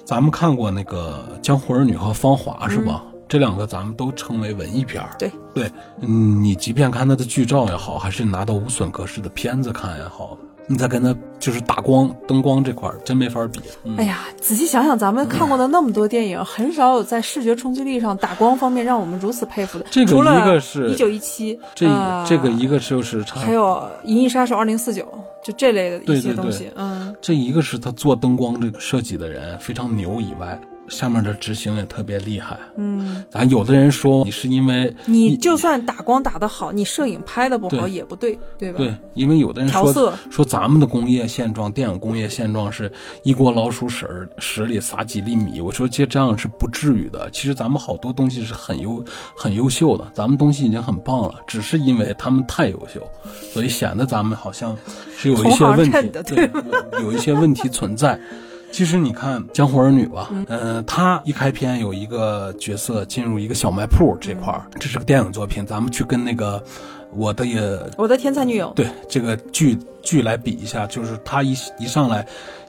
[0.06, 3.04] 咱们看过那个《江湖儿女》和《芳华》是吧？
[3.28, 5.10] 这两个咱们都称为文艺片儿。
[5.14, 10.38] 嗯对对，嗯，你即便看他的剧照也好，还是拿到无损格式的片子看也好，
[10.68, 13.60] 你再跟他就是打光、灯光这块儿，真没法比。
[13.84, 19.86] 嗯哎呀，仔细想想，咱们看过的那么多电影，很少有在视觉冲击力上、打光方面让我们如此佩服的。
[19.90, 23.64] 这个一个是一九一七，这、呃这个一个就是还有
[24.06, 25.04] 《银翼杀手二零四九》，
[25.44, 26.72] 就这类的一对对对些东西。
[26.76, 32.58] 嗯，这一个是他做灯光这个设计的人非常牛以外，下面的执行也特别厉害。
[32.78, 38.78] 嗯，咱有的人说你是因为你就算打光打得好，你摄影拍的不好也不对，对吧？
[38.78, 42.92] 对，因为有的人说调色说咱们的工业现状，电影工业现状是
[43.24, 44.08] 一锅老鼠屎
[44.40, 45.62] 屎里撒几粒米。
[45.62, 47.30] 我说其实这样是不至于的。
[47.32, 49.04] 其实咱们好多东西是很优
[49.36, 53.02] 很优秀的，咱们东西已经很棒了，只是因为他们太优秀，
[53.54, 54.76] 所以显得咱们好像
[55.18, 56.50] 是有一些问题，对，
[57.02, 58.20] 有有一些问题存在。
[58.72, 66.62] 其实你看《江湖儿女》吧，嗯呃，他一开篇有一个角色进入一个小卖铺这块儿，这是个电影作品，咱们去跟那个
[67.12, 67.60] 我的也
[67.98, 72.26] 我的天才女友，对这个剧剧来比一下，就是他一一上来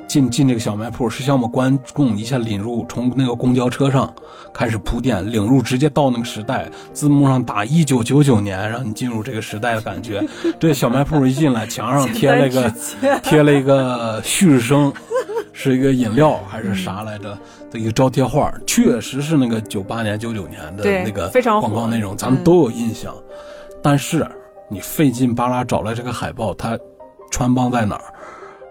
[0.06, 4.10] 进进这个小卖铺，是将我们观众一下领入，从那个公交车上
[4.54, 10.26] 开始铺垫，领入直接到那个时代，字幕上打一九九九年，让你进入这个时代的感觉。
[10.58, 12.72] 这小卖铺一进来，墙上贴了一个
[13.22, 14.90] 贴了一个旭日升。
[15.60, 17.36] 是一个饮料还是啥来着？
[17.68, 23.12] 的一个招贴画，确实是那个九八年、九九年的那个非常广告内容，咱们都有印象。
[23.82, 24.24] 但是
[24.68, 26.78] 你费劲巴拉找来这个海报，它
[27.32, 28.04] 穿帮在哪儿？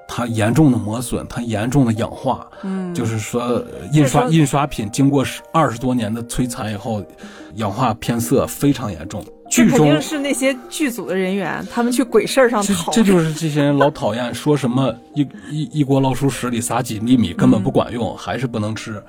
[0.08, 7.04] 它严重的磨损，它严重的氧化，嗯，就是说呃印刷印刷品经过十二十多年的摧残以后，
[7.56, 9.22] 氧化偏色非常严重。
[9.50, 12.92] 剧中这肯定是那些剧组的人员，他们去鬼事儿上这逃。
[12.92, 19.02] 这就是这些人老讨厌，说什么一一一锅老鼠屎里撒几粒米根本不管用，还是不能吃，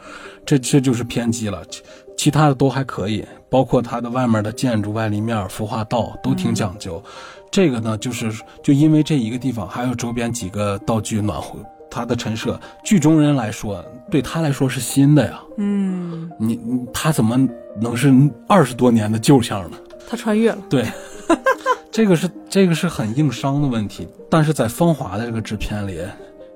[0.46, 1.62] 这这就是偏激了。
[1.68, 1.83] 其
[2.16, 7.03] 其他的都还可以，包括它的外面的建筑、外立面、孵化道都挺讲究。
[7.51, 8.31] 这个呢，就是
[8.62, 11.59] 就因为这一个地方，还有周边几个道具暖和。
[11.90, 15.40] 它的陈设，剧中人来说，对他来说是新的呀。
[15.57, 17.48] 嗯，你你他怎么
[17.81, 18.12] 能是
[18.46, 19.79] 二十多年的旧相呢？
[20.09, 20.59] 他穿越了。
[20.71, 20.90] 对，
[21.92, 26.01] 这个是这个是很硬伤的问题，但是在《芳华》的这个制片里，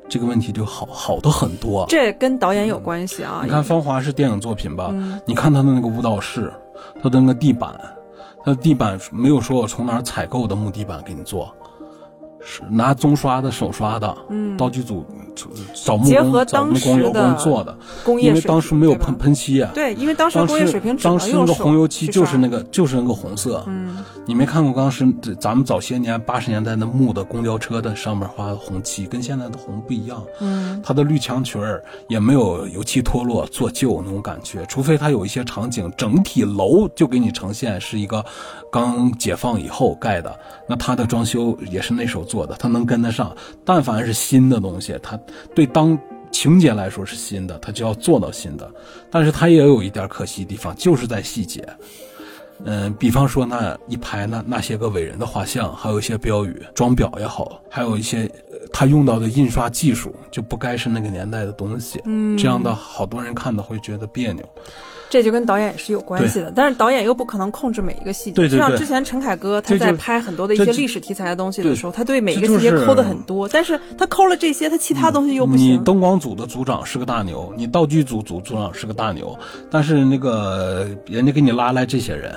[0.09, 1.85] 这个问题就好好的很多。
[1.89, 3.43] 这跟导演有关系啊。
[3.45, 4.89] 你看《芳华》是电影作品吧？
[4.93, 6.51] 嗯你看他的那个舞蹈室，
[7.03, 7.79] 他的那个地板，
[8.45, 11.55] 他的地板没有说我从哪儿采购的木地板给你做，
[12.45, 15.05] 是拿棕刷的、手刷的，嗯道具组
[15.85, 19.71] 找木工找木工油的工做的，工业因为当时没有喷喷漆啊。
[19.75, 25.07] 对，因为当时当时工业水平只当时那能用手个红油漆就是那个就是那个红色，嗯，你没看过当时
[25.41, 30.23] 咱们早些年八十年代的木的公交车的上面画的红漆，跟现在的红不一样。
[30.41, 38.25] 嗯，它的绿墙裙儿也没有油漆脱落、做旧那种感觉，除非它有一些场景，整体楼就给你呈现是一个
[38.71, 40.39] 刚解放以后盖的，
[40.69, 43.37] 那它的装修也是那时候做的，他能跟得上。
[43.65, 45.19] 但凡是新的东西，他
[45.55, 45.99] 对当
[46.31, 48.69] 情节来说是新的，他就要做到新的，
[49.11, 51.63] 但是他也有一点可惜的地方，就是在细节。
[52.65, 62.01] 嗯，比方说那一排那那些个伟人的画像，还有一些标语、装裱也好，还有一些呃他用到的印刷技术，就不该是那个年代的东西。
[62.05, 64.49] 嗯，这样的好多人看的会觉得别扭。
[65.13, 68.37] 这就跟导演是有关系的，但是导演又不可能控制每一个细节。
[68.37, 75.85] 对对对就像之前陈凯歌他在拍很多的一些历史题材的东西的时候，他对每一个细节抠的很多，但是他抠了这些，他其他东西又不行你。
[75.85, 79.39] 灯光组的组长是个大牛，你道具组组组长是个大牛，
[79.71, 82.35] 但是那个人家给你拉来这些人，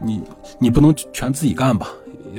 [0.00, 0.22] 你
[0.60, 1.88] 你不能全自己干吧？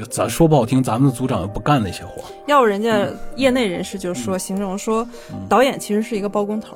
[0.09, 2.23] 咱说不好听，咱们的组长又不干那些活。
[2.47, 3.05] 要不人家
[3.35, 5.05] 业内人士就说形容说，
[5.49, 6.73] 导演其实是一个包工头，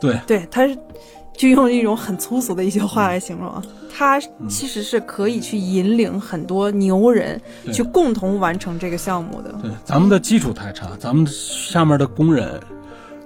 [0.00, 0.76] 对，对，他是
[1.36, 3.62] 就用一种很粗俗的一些话来形容啊，
[3.96, 7.40] 他其实是可以去引领很多牛人
[7.72, 9.52] 去共同完成这个项目的。
[9.60, 12.60] 对，咱们的基础太差，咱们下面的工人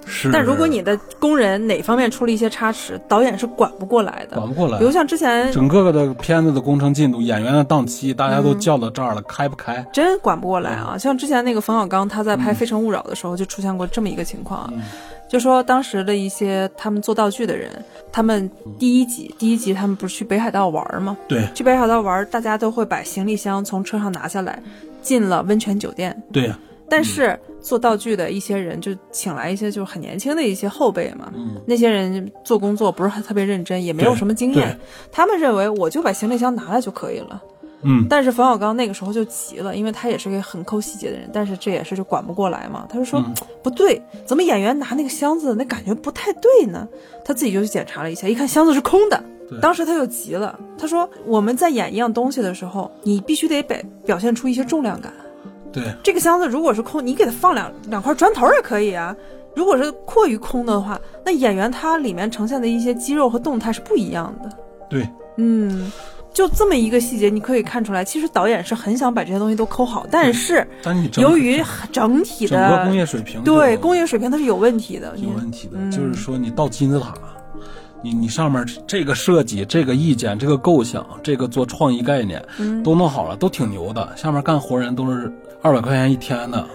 [0.05, 0.31] 是。
[0.31, 4.37] 但如果你的工人哪方面出了一些差池，导演是管不过来的。
[4.37, 9.85] 管不过来比，如像之前整个的片子的工程进度、演员的档期，大家都叫到这儿了，开不开？
[9.93, 10.97] 真管不过来啊！
[10.97, 14.73] 像之前那个冯小刚他在嗯拍《非诚勿扰》的时候，就出现过这么一个情况啊，
[15.29, 17.69] 就说当时的一些他们做道具的人，
[18.11, 18.49] 他们
[18.79, 21.15] 第一集第一集他们不是去北海道玩吗？
[21.27, 24.61] 对去北海道玩，大家都会把行李箱从车上拿下来，
[25.03, 26.19] 进了温泉酒店。
[26.33, 26.57] 对呀、
[26.89, 34.75] 但是做道具的一些人就请来一些就是很年轻的一些后辈嘛，嗯那些人做工作不是很特别认真，也没有什么经验，
[35.11, 37.39] 他们认为我就把行李箱拿来就可以了。
[37.81, 42.85] 嗯，但是冯小刚那个时候就急了，因为他也是个很抠细节的人，但是这也是就管不过来嘛。
[42.89, 46.87] 他就说、嗯不对，怎么演员拿那个箱子那感觉不太对呢？
[47.23, 49.59] 他自己就去检查了一下，一看箱子是空的对。
[49.59, 55.13] 当时他就急了，他说我们在演一样东西的时候，你必须得表表现出一些重量感。
[55.71, 59.15] 对，这个箱子如果是空，你给它放两两块砖头也可以啊。
[59.55, 64.49] 如果是过于空的话，那演员他里面呈现的一些肌肉和动态是不一样的。
[64.89, 65.07] 对，
[65.37, 65.91] 嗯，
[66.33, 70.65] 就这么一个细节，你可以看出来，其实导演是很想把这些东西都抠好，但是
[71.17, 71.61] 由于
[71.91, 75.13] 整体整个工的业水平对工业水平它是有问题的。
[75.17, 77.13] 有问题的，嗯就是说你到金字塔，
[78.01, 84.15] 你你上面这个设计、这个意见、这个构想、这个做创意概念、嗯都弄好了，都挺牛的。
[84.15, 85.31] 下面干活人都是
[85.61, 86.65] 二百块钱一天的，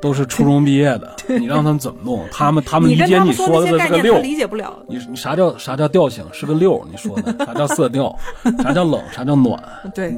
[0.00, 2.22] 都是初中毕业的， 你让他们怎么弄？
[2.30, 4.78] 他们他们理解你说的这个六，理解不了。
[4.86, 6.24] 你你啥叫啥叫调性？
[6.32, 8.14] 是个六，你说的啥叫色调？
[8.62, 9.00] 啥叫冷？
[9.10, 9.58] 啥叫暖？
[9.94, 10.14] 对，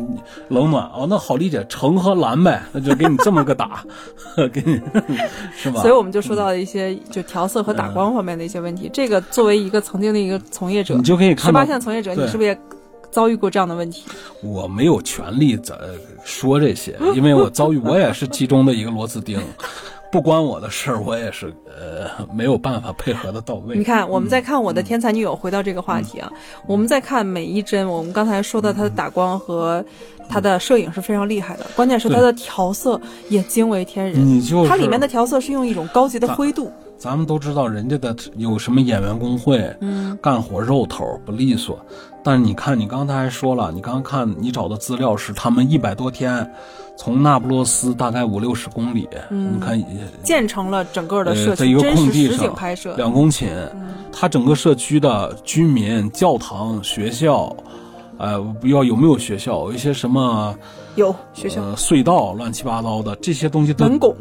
[0.49, 3.85] 冷暖哦，那好理解，橙和蓝呗，那就给你这么个打，
[4.53, 4.81] 给你
[5.57, 5.81] 是吧？
[5.81, 8.91] 所以我们就说到了一些就调色和打光方面的一些问题。
[8.93, 12.59] 这个作为一个曾经的一个从业者，你就可以十八线从业者，你是不是也
[13.11, 14.05] 遭遇过这样的问题？
[14.43, 15.75] 我没有权利在
[16.25, 19.41] 说这些，因为我遭遇我也是其中的一个螺丝钉，
[20.11, 23.77] 不关我的事儿，我也是呃没有办法配合的到位。
[23.77, 26.31] 你看，我们再看我的天才女友，回到这个话题啊，
[26.67, 29.85] 我们再看每一帧，我们刚才说的她的打光和
[30.29, 34.27] 她的摄影是非常厉害的，关键是它的调色也惊为天人。
[34.27, 41.81] 你就是它里面的调色是用一种高级的灰度，咱们都知道人家的有什么演员工会，嗯，干活肉头不利索，
[42.23, 46.49] 但是你看你刚才还说了，你刚看你找的资料是他们一百多天，
[46.99, 49.55] 从那不勒斯大概五六十公里，嗯。
[49.55, 49.87] 你看也
[50.23, 52.95] 建成了整个的社呃，在，一个空地上拍摄。
[52.99, 53.49] 两公顷，
[54.13, 57.57] 它整个社区的居民、教堂、学校，
[58.19, 60.55] 呃，不知道有没有学校，有一些什么
[60.97, 64.15] 有学校、呃隧道，乱七八糟的这些东西都门拱，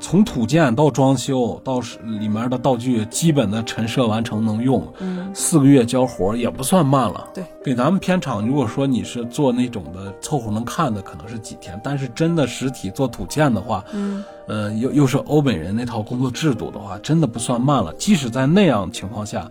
[0.00, 7.28] 从土建到装修到是里面的道具基本的陈设完成能用，嗯，四个月交活也不算慢了。
[7.34, 17.92] 对，给咱们片场，如果说你是做那种的凑合能看的，可能是几天，但是真的实体做土建的话，嗯，呃，又又是欧美人那套工作制度的话，真的不算慢了。
[17.94, 19.50] 即使在那样情况下，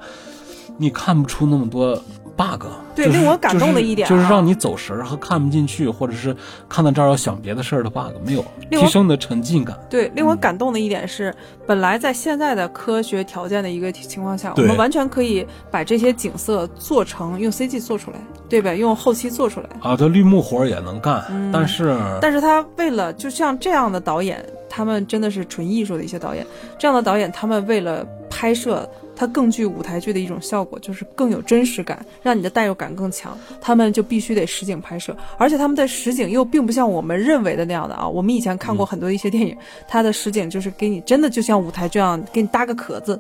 [0.78, 2.02] 你看不出那么多
[2.38, 2.68] bug。
[2.96, 6.36] 就是对令我感动的一点啊就是，就是让你走神儿和看不进去，或者是
[6.68, 9.78] 看到这儿要想别的事儿的 bug 没有，提升你的沉浸感。
[9.90, 11.34] 对，令我感动的一点是，
[11.68, 18.18] 本来在现在的科学条件的一个情况下，我们完全可以把这些景色做成用 CG 做出来，
[18.50, 18.74] 对吧？
[18.74, 19.70] 用后期做出来。
[19.82, 26.44] 啊，这绿幕活儿也能干，嗯但是但是他为了就像这样的导演，他们真的是纯艺术的一些导演，
[26.80, 38.08] 这样的导演，他们为了拍摄它更具舞台剧的一种效果，就是更有真实感，让你的代入感更强，他们就必须得实景拍摄，而且他们的实景又并不像我们认为的那样的啊。
[38.08, 39.58] 我们以前看过很多一些电影，
[39.88, 43.20] 它的实景就是给你真的就像舞台这样，给你搭个壳子，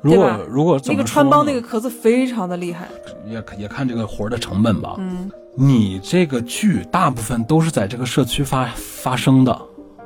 [0.00, 2.86] 如果如果那个穿帮那个壳子非常的厉害。
[3.26, 4.94] 也也看这个活儿的成本吧。
[4.98, 9.60] 嗯，你这个剧大部分都是在这个社区发发生的，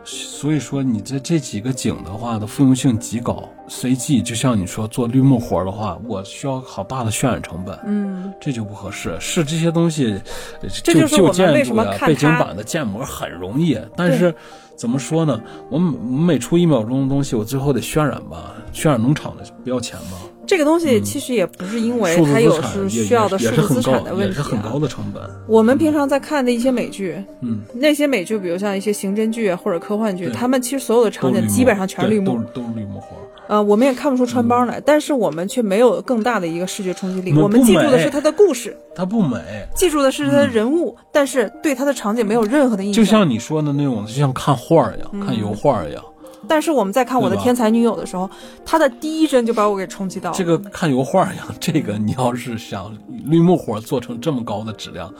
[0.06, 9.16] 所以说你这这几个景的话的复用性极高，随即就像你说做绿幕活的话，我需要好大的渲染成本，嗯，这就不合适。
[9.18, 10.20] 是这些东西，
[10.62, 14.32] 呃就这就建筑呀、么看背景板的建模很容易，但是
[14.76, 15.40] 怎么说呢？
[15.68, 20.16] 我每我每出一秒钟的东西，我最后得渲染吧，渲染农场的不要钱吧？
[20.46, 25.22] 这个东西其实也不是因为它有是需要的也数字资产的问题、啊，也是很高的成本。
[25.46, 33.16] 我们平常在看的一些美剧，嗯，那些美剧，比如像一些刑侦剧或者科幻剧，对他们其实所有的场景基本上全是绿幕都是，都是绿幕活。
[33.48, 37.32] 呃，我们也看不出穿帮来，但是我们却没有更大的一个视觉冲击力。
[37.38, 39.38] 我们记住的是它的故事，它不美，
[39.74, 43.04] 记住的是它的人物，但是对它的场景没有任何的印象。
[43.04, 46.02] 就像你说的那种，就像看画儿一样，看油画儿一样。
[46.48, 48.28] 但是我们在看《我的天才女友》的时候，
[48.64, 50.36] 她的第一帧就把我给冲击到了。
[50.36, 55.12] 这个看油画儿一样，这个你要是想绿木火做成这么高的质量，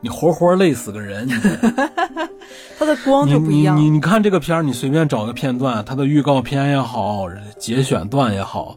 [0.00, 1.26] 你活活累死个人。
[1.26, 1.32] 你
[2.78, 3.76] 它的光就不一样。
[3.76, 7.26] 你你你看这个片儿，你随便找个片段，它的预告片也好，
[7.58, 8.76] 节选段也好，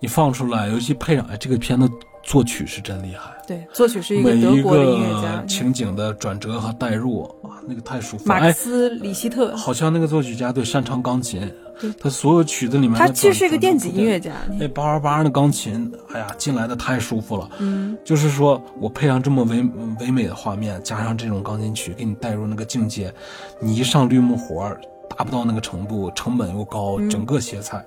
[0.00, 1.88] 你放出来，尤其配上，哎，这个片的
[2.22, 3.32] 作曲是真厉害。
[3.46, 8.34] 对，作曲是一个德国的音乐个家，情景的转折和代入啊，那个太舒服了。
[8.34, 9.56] 马克哎，思·里希特。
[9.56, 11.52] 好像那个作曲家对擅长钢琴，
[12.00, 14.32] 他所有曲子里面，他其实是一个电子音乐家。
[14.58, 17.50] 那叭叭叭的钢琴，哎呀，进来的太舒服了。
[17.58, 19.62] 嗯，就是说我配上这么唯
[20.00, 23.12] 唯美的画面，加上这种钢琴曲，给你带入那个境界，
[23.60, 24.80] 你一上绿幕活儿
[25.16, 27.84] 达不到那个程度，成本又高，嗯整个歇菜。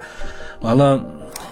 [0.62, 1.00] 完了，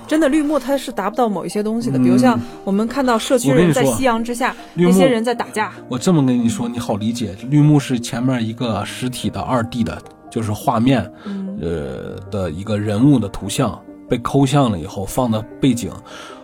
[0.08, 7.36] 真的绿幕它是达不到某一些东西的，比如像我们看到社区人在夕阳之下，那些人在打架，我这么跟你说，你好理解。
[7.50, 15.92] 绿幕是前面一个实体的二 D 的，就是画面，嗯呃的一个人物的图像被抠像了以后放的背景，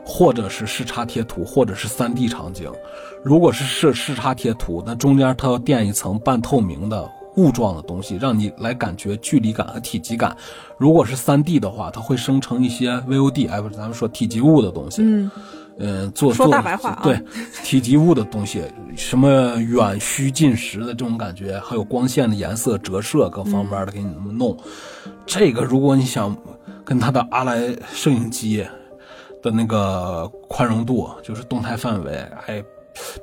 [0.05, 2.71] 或者是视差贴图，或者是三 D 场景。
[3.23, 7.09] 如果是视视差贴图，那中间它要垫一层半透明的
[7.39, 10.35] 雾状的东西，让你来感觉距离感和体积感。
[10.77, 15.01] 如果是三 D 的话，它会生成一些 VOD，哎，不是咱们说体积物的东西。
[15.01, 15.31] 嗯，
[15.77, 17.17] 嗯，做说做大白话啊对
[17.63, 18.63] 体积物的东西，
[18.97, 24.57] 什么远虚近实的这种感觉，还有光线的颜色折射各方面的给你们弄。
[25.25, 26.35] 这个如果你想
[26.83, 27.61] 跟它的阿莱
[27.93, 28.65] 摄影机
[29.41, 32.63] 的那个宽容度，就是动态范围，还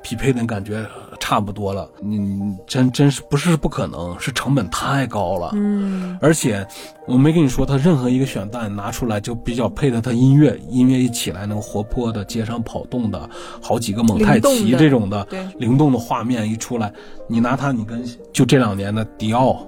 [0.01, 0.85] 匹配的感觉
[1.19, 5.51] 差不多了，你你真真是不是不可能，是成本太高了。
[5.53, 6.65] 嗯，而且
[7.07, 13.29] 我没跟你说，它任何一个选段拿出来就比较配的它音乐，音乐一起来那个活泼的街上跑动的，
[13.61, 16.91] 好几个蒙太奇这种的灵动的画面一出来，
[17.27, 19.67] 你拿它你跟就这两年的迪奥，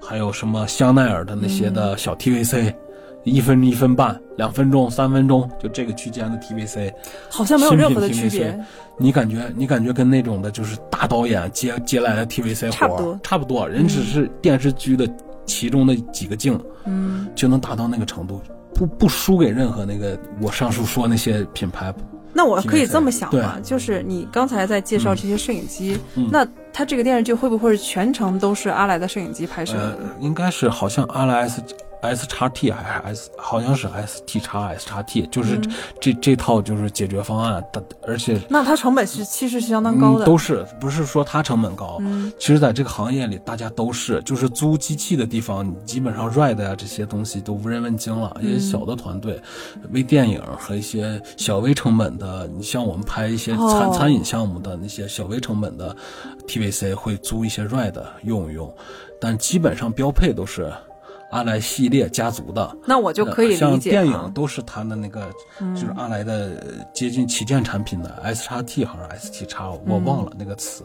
[0.00, 2.72] 还有什么香奈儿的那些的小 TVC，、
[3.30, 6.92] 一分一分半、两分钟、三分钟，就这个区间的 TVC，
[7.30, 8.58] 好像没有任何的区别。
[8.98, 15.08] 你感觉你感觉跟那种的就是大导演接接来的 TVC 活差不多差不多，人只是电视剧的
[15.46, 18.42] 其中的几个镜，嗯，就能达到那个程度，
[18.74, 21.94] 不不输给任何那个我上述说那些品牌。
[22.32, 31.60] 那我可以这么想对嘛，就是你刚才在介绍这些摄影机，嗯那它这个电视剧会不会全程都是阿莱的摄影机拍摄呃？，应该是好像阿莱 S
[32.00, 40.24] S 叉 T 还是 S，好像是 S T 叉 S 叉 T，就是嗯这、这套就是解决方案，但而且那它成本是其实是相当高的。
[40.24, 41.98] 嗯、都是不是说它成本高？
[42.00, 48.36] 嗯其实在这个行业里，大家都是就是租机器的地方，你基本上 RIDE 啊这些东西都无人问津了。
[48.40, 49.40] 一些小的团队，
[49.90, 55.94] 微电影和一些小微成本的，你像我们拍一些餐、哦餐饮项目的那些小微成本的
[56.46, 58.72] TVC 会租一些 RIDE 用一用，
[59.20, 60.72] 但基本上标配都是
[61.30, 62.76] 阿莱系列家族的。
[62.86, 65.30] 那我就可以像理解电啊影都是它的那个，
[65.74, 70.84] 就是阿莱的呃接近旗舰产品的 S 叉 T 还是 ST 叉，我忘了那个词。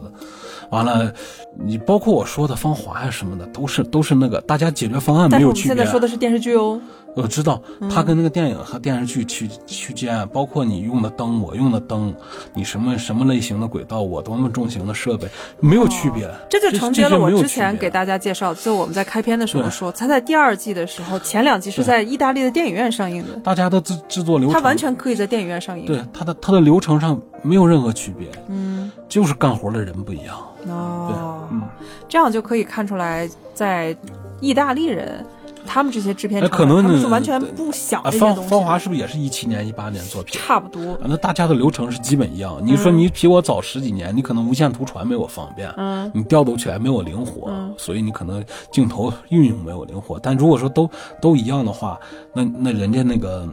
[0.70, 1.12] 完了，
[1.58, 5.74] 你包括我说的芳华呀什么的，都是都是那个大家解决方案没有区别。
[5.74, 6.80] 现在说的是电视剧哦。
[7.16, 12.14] 我知道，它跟那个电影和电视剧区区间，包括你用的灯，我用的灯，
[12.52, 15.26] 你什么什么类型的轨道，我多么重型的设备，
[15.58, 16.30] 没有区别。
[16.50, 25.86] 这就承接了我之前给大家介绍，就我们在开篇的时候说，它在第二季的时候，前两季是在意大利的电影院上映的，大家的制制作流程，它完全可以在电影院上映。
[25.86, 30.36] 对它的它的流程上没有任何区别，嗯，就是干活的人不一样。
[30.68, 31.62] 哦，嗯，
[32.08, 33.96] 这样就可以看出来，在
[34.40, 35.24] 意大利人。
[35.66, 38.36] 他们这些制片厂，哎可能他们是完全不想这些东西。
[38.36, 40.40] 芳芳华是不是也是一七年、一八年作品？
[40.40, 40.98] 差不多。
[41.04, 42.58] 那大家的流程是基本一样。
[42.62, 50.18] 你说你比我早十几年，你可能无线图传没我方便，嗯，你调度起来没我灵活，嗯所以你可能镜头运用没有灵活。
[50.18, 50.88] 但如果说都
[51.20, 51.98] 都一样的话，
[52.32, 53.48] 那那人家那个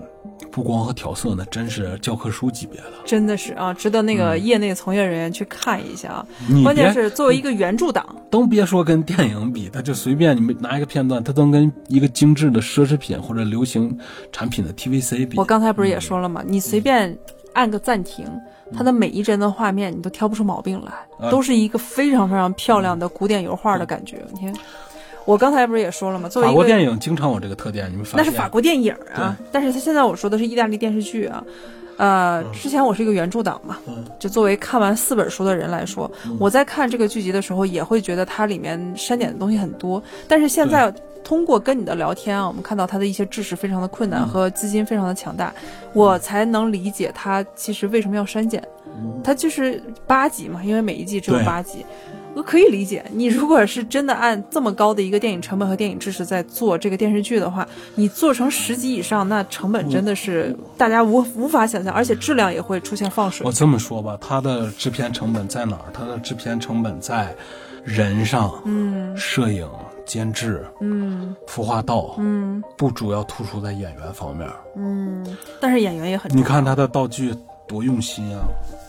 [0.51, 2.91] 布光和调色，呢真是教科书级别的。
[3.05, 6.25] 真的是啊，值得那个业内从业人员去看一下啊。
[6.47, 13.97] 你关键是作为一个原著党，都别说跟电影比，它就随便你们拿一个片段，它都跟一个精致的奢侈品或者流行
[14.31, 15.45] 产品的 TVC 比我。
[15.45, 16.43] 刚才不是也说了吗？
[16.45, 17.17] 你随便
[17.53, 18.25] 按个暂停，
[18.75, 24.25] 它的每一帧的画面你都挑不出毛病来，啊都是一个非常非常漂亮的古典油画的感觉。
[24.33, 24.53] 你看，
[25.25, 26.27] 我刚才不是也说了吗？
[26.27, 28.23] 作为法国电影经常有这个特点，你们发那？
[28.23, 31.43] 是法国电影啊，但是他现在我说的是意大利电视剧啊。
[31.95, 40.01] 呃，之前我是一个原著党嘛，嗯就作为看完四本书的人来说，我在看这个剧集的时候，也会觉得它里面删减的东西很多。
[40.27, 40.91] 但是现在
[41.23, 45.53] 通过跟你的聊天啊，我们看到它的一些知识非常的困嗯难和资金非常的强大，
[45.93, 48.61] 我才能理解它其实为什么要删减。
[49.23, 51.85] 它就是八集嘛，因为每一季只有八集。
[52.35, 63.51] 我可以理解，你如果是真的按这么高的一个电影成本和电影知识在做这个电视剧的话，你做成十集以上，那成本真的是大家无无法想象，而且质量也会出现放水我。
[63.51, 65.85] 这么说吧，它的制片成本在哪儿？
[65.93, 67.35] 它的制片成本在
[67.83, 69.69] 人上，嗯摄影、
[70.05, 74.49] 监制、嗯服化道，嗯不主要突出在演员方面。
[74.75, 75.23] 嗯，
[75.61, 77.35] 但是演员也很你看他的道具
[77.67, 78.43] 多用心啊！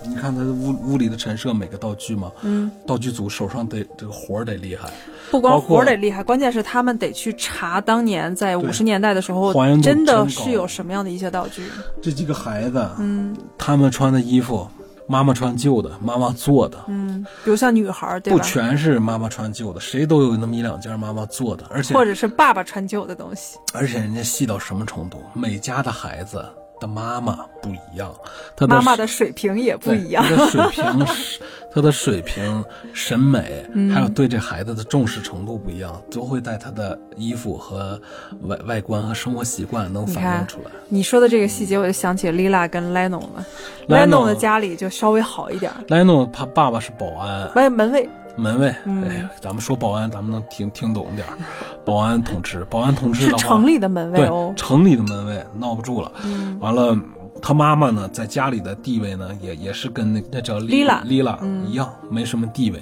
[0.06, 4.90] 你看他的屋屋里的陈设每个道具嘛，嗯，道具组手上得这个活儿得厉害，
[5.30, 11.62] 不光活儿得厉害，关键是他们得去查当年在五十年代的时候真的是有什么样的一些道具。
[12.02, 14.68] 这几个孩子，嗯他们穿的衣服，
[15.06, 18.44] 妈妈穿旧的，妈妈做的，嗯，比如像女孩儿，对不吧？
[18.44, 23.56] 全是妈妈穿旧的，谁都有那么一两件妈妈做的，而且或者是爸爸穿旧的东西。
[23.72, 26.44] 而且人家细到什么程度，每家的孩子
[26.84, 28.14] 的妈妈不一样，
[28.54, 30.36] 她的妈妈的水平也不一样她。
[30.36, 31.40] 的水平是，
[31.72, 32.62] 她的水平、
[32.92, 37.98] 审美，嗯还有对这孩子的重视程度不一样，都会在她的衣服和
[38.42, 40.70] 外外观和生活习惯能反映出来。
[40.88, 43.46] 你说的这个细节，我就想起 Lila 跟 Leno 了。
[43.88, 48.08] Leno Leno 的家里就稍微好一点儿，莱诺他爸爸是保安，门门卫。
[48.36, 51.38] 门卫，嗯哎呀，咱们说保安，咱们能听听懂点儿。
[51.84, 56.10] 保安同志，保安同志是的话，城里的门卫对哦，城里的门卫闹不住了。
[56.24, 56.96] 嗯完了，
[57.42, 62.80] 他妈妈呢，在家里的地位呢，也也是跟那那叫 Lila Lila 嗯一样，没什么地位。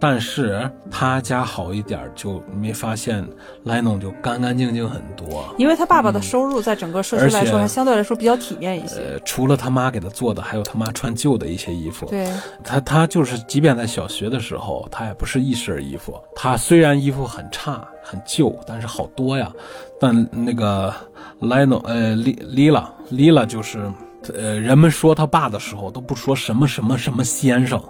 [0.00, 3.26] 但是他家好一点儿，就没发现
[3.62, 5.54] 莱农就干干净净很多。
[5.56, 8.96] 因为他爸爸的收入在整个社区来说，还相对来说比较体面一些。
[8.96, 12.06] 呃，除了他妈给他做的，还有他妈穿旧的一些衣服。
[12.06, 12.28] 对，
[12.62, 16.20] 他他就是，即便在小学的时候，他也不是一身衣服。
[16.36, 19.50] 他虽然衣服很差很旧，但是好多呀。
[19.98, 20.92] 但那个
[21.40, 23.90] 莱农呃丽丽拉丽拉就是，
[24.34, 27.82] 呃，人们说他爸的时候都不说什么什么什么先生，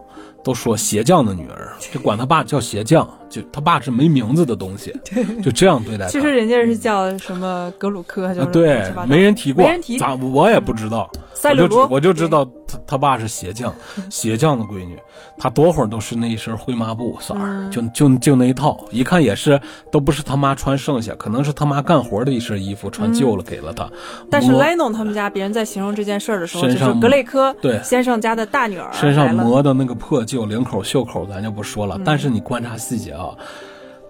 [0.45, 4.95] 都说鞋匠的女儿，就管他爸叫鞋匠，就他爸是没名字的东西，
[5.43, 6.11] 就这样对待他。
[6.11, 9.99] 其实人家是叫什么格鲁克，就是啊，对没人提过，没人提。
[9.99, 11.11] 咋我也不知道，
[11.43, 13.75] 我就我就知道他他爸是鞋匠，
[14.11, 14.99] 鞋匠的闺女，
[15.39, 17.71] 他多会儿都是那一身灰抹布色儿，嗯。
[17.71, 19.59] 就就就那一套，一看也是
[19.91, 23.85] 都不是他妈穿剩下，可能是他妈干活的一身衣服穿旧了给了他。
[23.85, 24.27] 嗯。
[24.31, 27.81] 但是磨 Leno 他们家，别人在形容这件事儿的时候，就身上是格雷科对。
[27.83, 33.31] 先生家的大女儿身上磨的那个破旧领口袖口咱就不说嗯了，但是你观察细节啊，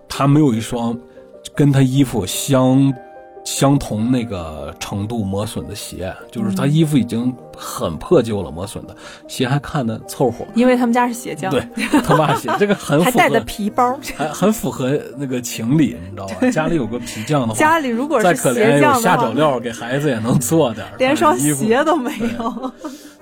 [0.09, 0.99] 他没有一双
[1.55, 2.93] 跟他衣服相
[3.45, 8.97] 相同那个程度磨损的鞋，就是他衣服已经很破旧了，磨损的
[9.29, 10.47] 鞋还看得凑合。
[10.55, 11.63] 因为他们家是鞋匠，对，
[12.01, 13.99] 他爸鞋这个很 符还带着合，皮包。
[14.17, 16.51] 还很符合那个情理，你知道吧？
[16.51, 22.73] 家里有个皮匠的 话，家里如果再可怜有下脚料给孩子也能做点，连双鞋都没有。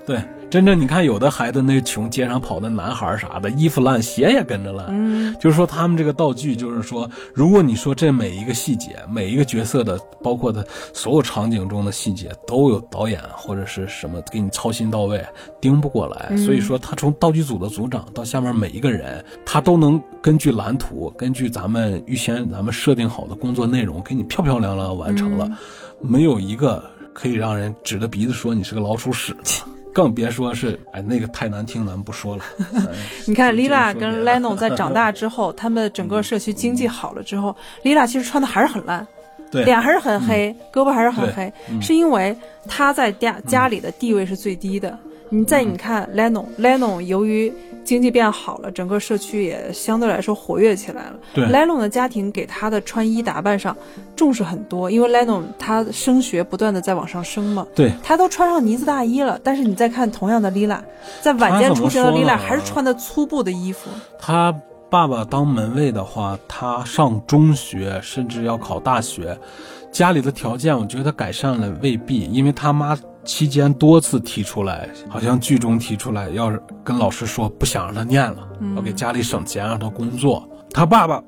[0.05, 0.21] 对，
[0.53, 4.85] 真正你看有的孩子那穷街上跑的男孩儿啥的，衣服烂，鞋也跟着烂。
[4.91, 15.25] 嗯，就是说他们这个道具，就是说，如果你说这每一个细节，每一个角色的，包括他所有场景中的细节，都有导演或者是什么给你操心到位，
[15.59, 16.37] 盯不过来。
[16.37, 25.49] 所以说，他从道具组的组长到下面每一个人，他都能根据蓝图，根据咱们预先咱们设定好的工作内容，给你漂漂亮亮地完成了，
[25.99, 29.72] 没有一个可以让人指着鼻子说你是个老鼠屎的。
[29.93, 32.43] 更别说是，哎，那个太难听，咱们不说了。
[32.75, 32.81] 哎
[33.27, 39.05] 你看 Lila 跟 Leno 在长大之后， 他们整个社区经济好了之后，Lila 其实穿的还是很烂，
[39.51, 41.81] 对，脸还是很黑，胳膊还是很黑，嗯。
[41.81, 42.35] 是因为
[42.67, 44.97] 他在家家里的地位是最低的。
[45.33, 47.51] 你再你看 Leno，Leno 由于
[47.83, 51.15] 经济变好了，整个社区也相对来说活跃起来了。
[51.33, 53.75] 对 Leno 的家庭给他的穿衣打扮上
[54.15, 59.39] 重视很多，因为 Leno 他升学不断的在往上升嘛，对，他都穿上呢子大衣了。
[59.43, 60.79] 但是你再看同样的 Lila，
[61.19, 63.89] 在晚间出行的 Lila 还是穿的粗布的衣服。
[64.19, 64.53] 他
[64.91, 69.35] 爸爸当门卫的话，他上中学甚至要考大学，
[69.91, 80.47] 家里的条件，我觉得改善了未必，因为他妈期间多次提出来，好像剧中提出来，要是跟老师说不想让他念了，嗯要给家里省钱，让他工作。
[80.71, 81.23] 他爸爸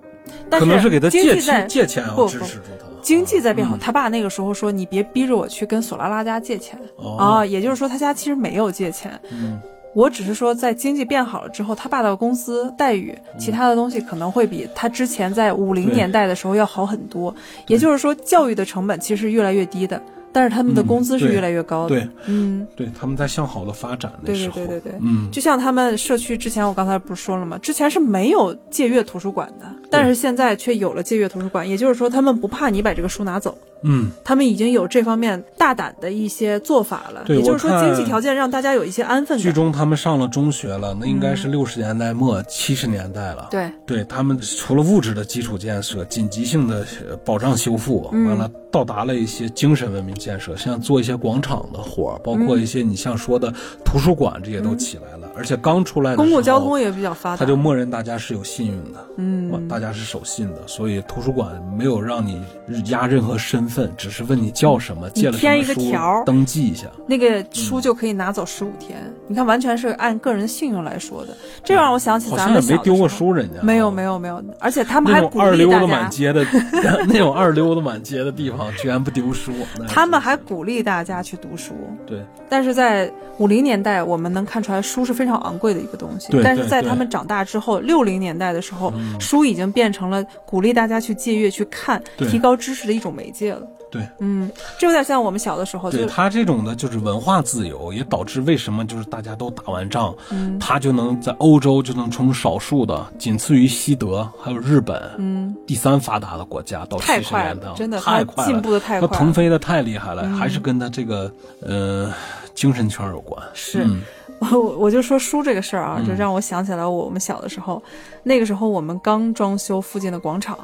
[0.49, 2.85] 但可能是给他借经济在钱，借钱支持住他。
[3.01, 9.19] 经济在变好，嗯他爸那个时候说：“你别逼着我去跟索拉拉家借钱。”哦啊，也就是说他家其实没有借钱。
[9.31, 9.59] 嗯
[9.93, 17.33] 我只是说，在经济变好了之后，他爸的工资待遇、其他的东西可能会比他之前在五零年代的时候要好很多。
[17.67, 20.01] 也就是说，教育的成本其实越来越低的，
[20.35, 21.95] 但是他们的嗯工资是越来越高的。
[21.95, 24.99] 对嗯，对，他们在向好的发展那对时候，对对对对。
[25.01, 27.57] 嗯，就像他们社区之前，我刚才不是说了吗？
[27.59, 31.67] 之前是没有借阅图书馆的，但是现在却有了借阅图书馆。
[31.69, 37.23] 也就是说，他们不怕你把这个书拿走，嗯，他们已经有这方面大胆的一些做法了。
[37.25, 39.53] 对也就是说，经济条件让大家有一些安分剧感。
[39.53, 43.47] 中他们上了中学了，那应该是六十年代末七十年代了。
[43.49, 53.53] 对，对他们除了物质的基础建设、紧急性的呃保障修复，嗯完了到达了一些精神文明建设，像做一些广场的活儿，包括一些你像说的
[53.85, 55.14] 图书馆，这些都起来了。
[55.37, 57.37] 而且刚出来的公共交通也比较发达。
[57.37, 62.41] 他就默认大家是有信用的，嗯，大家是守信的，所以图书馆没有让你
[62.87, 66.87] 压任何身份，只是问你叫什么，借了一个么书条，登记一下。
[67.07, 68.97] 那个书就可以拿走十五天。
[69.27, 71.35] 你看，完全是按个人信用来说的。
[71.63, 73.05] 这让我想起好咱们也没丢过。
[73.07, 76.43] 书，人家没有没有没有，而且他们还鼓二溜子满街的，
[77.07, 79.51] 那种二溜子满街的地方，居然不丢书。
[79.87, 81.73] 他们还鼓励大家去读书。
[82.05, 82.19] 对
[82.49, 86.27] 但是在五零年代，我们能看出来书是非常昂贵的一个东西。
[86.43, 93.61] 但是在他们长大之后，六零年代的时候，书已经变成了鼓励大家去借阅、去看、提高知识的一种媒介了。
[93.91, 94.01] 对。
[94.19, 100.59] 嗯，这有点像我们小的时候，就对他这种的就是文化自由，也导致为什么就是大家都打完仗，嗯。
[100.59, 109.13] 他就能在欧洲就能从少数的仅次于西德还有日本，嗯，第三发达的国家到太快七十年代了，真的，他太快了，进步的太快了。
[109.15, 110.33] 腾飞的太厉害了，嗯。
[110.35, 112.11] 还是跟他这个呃
[112.53, 113.41] 精神圈有关。
[113.53, 113.83] 是。
[113.85, 114.01] 嗯
[114.39, 116.07] 我 我就说书这个事儿啊，嗯。
[116.07, 117.81] 就让我想起来我们小的时候，
[118.23, 120.57] 那个时候我们刚装修附近的广场，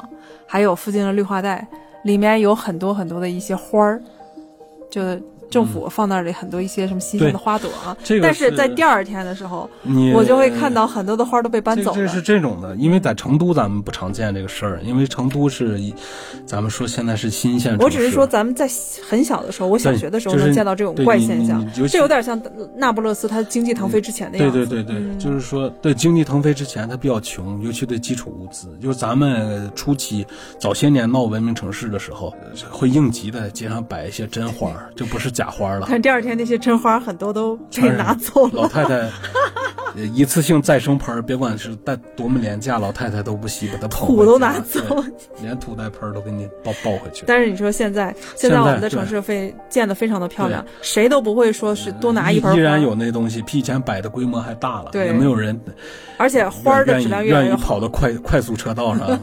[0.45, 1.65] 还有附近的绿化带，
[2.03, 4.01] 里面有很多很多的一些花儿，
[4.89, 5.01] 就
[5.51, 7.95] 政府放那里很多一些什么新鲜的花朵啊。
[8.03, 9.69] 这个但是是在第二天的时候，
[10.15, 11.95] 我就会看到很多的花都被搬走了。
[11.97, 15.79] 这这是这种的，因为在成都咱们不常见这个事儿，因为成都是，
[16.45, 17.83] 咱们说现在是新县城市。
[17.83, 18.67] 我只是说，咱们在
[19.07, 22.41] 很小的时候，我小学的时候能见到这种怪现象这有点像
[22.75, 24.65] 那不勒斯它经济腾飞之前的对样子。
[24.65, 28.69] 对对对，嗯就是说，对经济腾飞之前，它比较穷，尤其对基础物资。
[28.81, 30.25] 就是咱们初期
[30.57, 32.33] 早些年闹文明城市的时候，
[32.69, 35.85] 会应急的街上摆一些真花儿，这不是假花了。
[35.85, 38.51] 看第二天那些真花很多都被拿走了。
[38.53, 38.95] 老太太
[39.95, 45.03] 呃 一次性再生盆，别管是带多么廉价，老太太都不惜把它捧土都拿走对
[45.41, 47.25] 连土带盆都给你抱抱回去。
[47.27, 55.59] 但是你说现在，现现在在我们的城市非建的非常的漂亮，谁都不会说是多拿一盆花，依然有那东西，比以前摆的规模还大了，对也没有人
[56.17, 57.61] 而且花的质量越来愿意越好。
[57.61, 59.07] 跑到快快速车道上。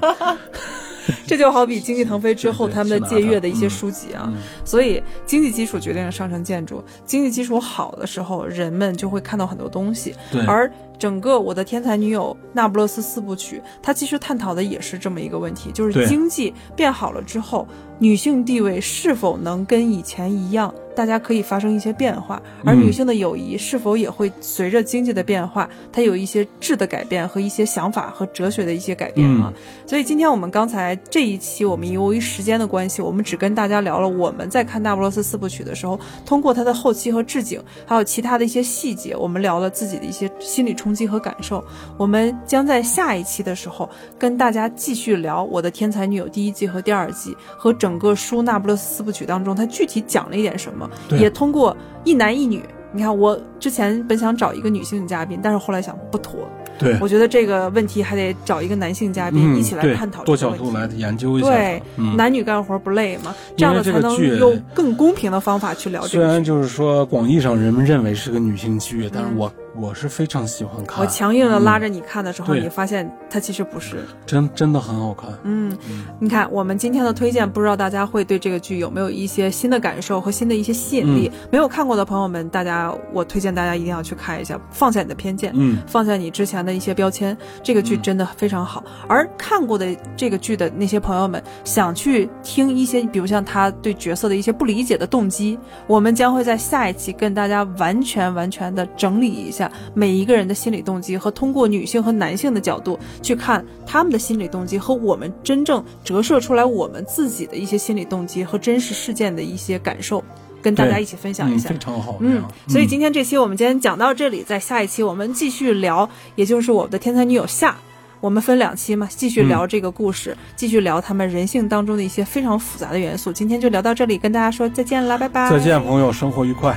[1.27, 4.37] 这就好比经济腾飞之后他们的借阅的一些书籍啊，嗯。
[4.65, 17.67] 所以经济基础决定了上层建筑，经济基础好的时候，人们就会看到很多东西，对，而整个《我的天才女友》那不勒斯四部曲，它其实探讨的也是这么一个问题，就是经济变好了之后，
[17.99, 22.79] 女性地位是否能跟以前一样，大家可以发生一些变化，而嗯。
[22.89, 29.53] 女性的友谊是否也会随着经济的变化，它有一些质的改变和一些想法和哲学的一些改变啊。
[29.87, 41.63] 所以今天我们刚才这一期，我们由于时间的关系，我们只跟大家聊了我们在看《那不勒斯四部曲》的时候，通过它的后期和置景，还有其他的一些细节，我们聊了自己的一些心理冲击和感受。
[41.97, 52.63] 我们将在下一期的时候跟大家继续聊《我的天才女友》第一季和第二季，和整个书《那不勒斯四部曲》当中它具体讲了一点什么，也通过一男一女。
[52.91, 60.53] 你看，我之前本想找一个女性嘉宾，但是后来想不妥，对，我觉得这个问题还得找一个男性嘉宾、嗯，一起来探讨多角。
[60.57, 61.51] 度来研究一下。
[61.51, 66.43] 对，嗯，男女干活不累嘛，这样的才能用更公平的方法去聊这虽然。
[66.43, 71.01] 就是说广义上人们认为是个女性剧，但是我我是非常喜欢看。
[71.01, 74.05] 我强硬的拉嗯着你看的时候，对你发现它其实不是。
[74.27, 75.31] 真真的很好看。
[75.45, 75.77] 嗯，
[76.19, 81.31] 你看我们今天的推荐，不知道大家会对这个剧有没有一些新的感受和新的一些吸引力？
[81.33, 88.83] 嗯没有看过的朋友们，大家我推荐大家一定要去看一下，放下你的偏见，嗯，放下你之前的一些标签，这个剧真的非常好。
[89.09, 110.25] 而看过的这个剧的那些朋友们，想去听一些，比如像他对角色的一些不理解的动机，我们将会在下一期跟大家完全完全的整理一下，下每一个人的心理动机，和通过女性和男性的角度去看他们的心理动机，和我们真正折射出来我们自己的一些心理动机和真实事件的一些感受，
[110.63, 111.69] 跟大家一起分享一嗯，下。
[111.71, 112.17] 非常好。
[112.21, 117.77] 嗯，所以今天这期我们今天讲到这里，在下一期我们继续聊，也就是我的天才女友下。
[118.21, 123.33] 我们分两期嘛，继续聊这个故事，继续聊他们人性当中的一些非常复杂的元素。
[123.33, 125.49] 今天就聊到这里，跟大家说再见啦，拜拜。
[125.49, 126.77] 再见，朋友，生活愉快。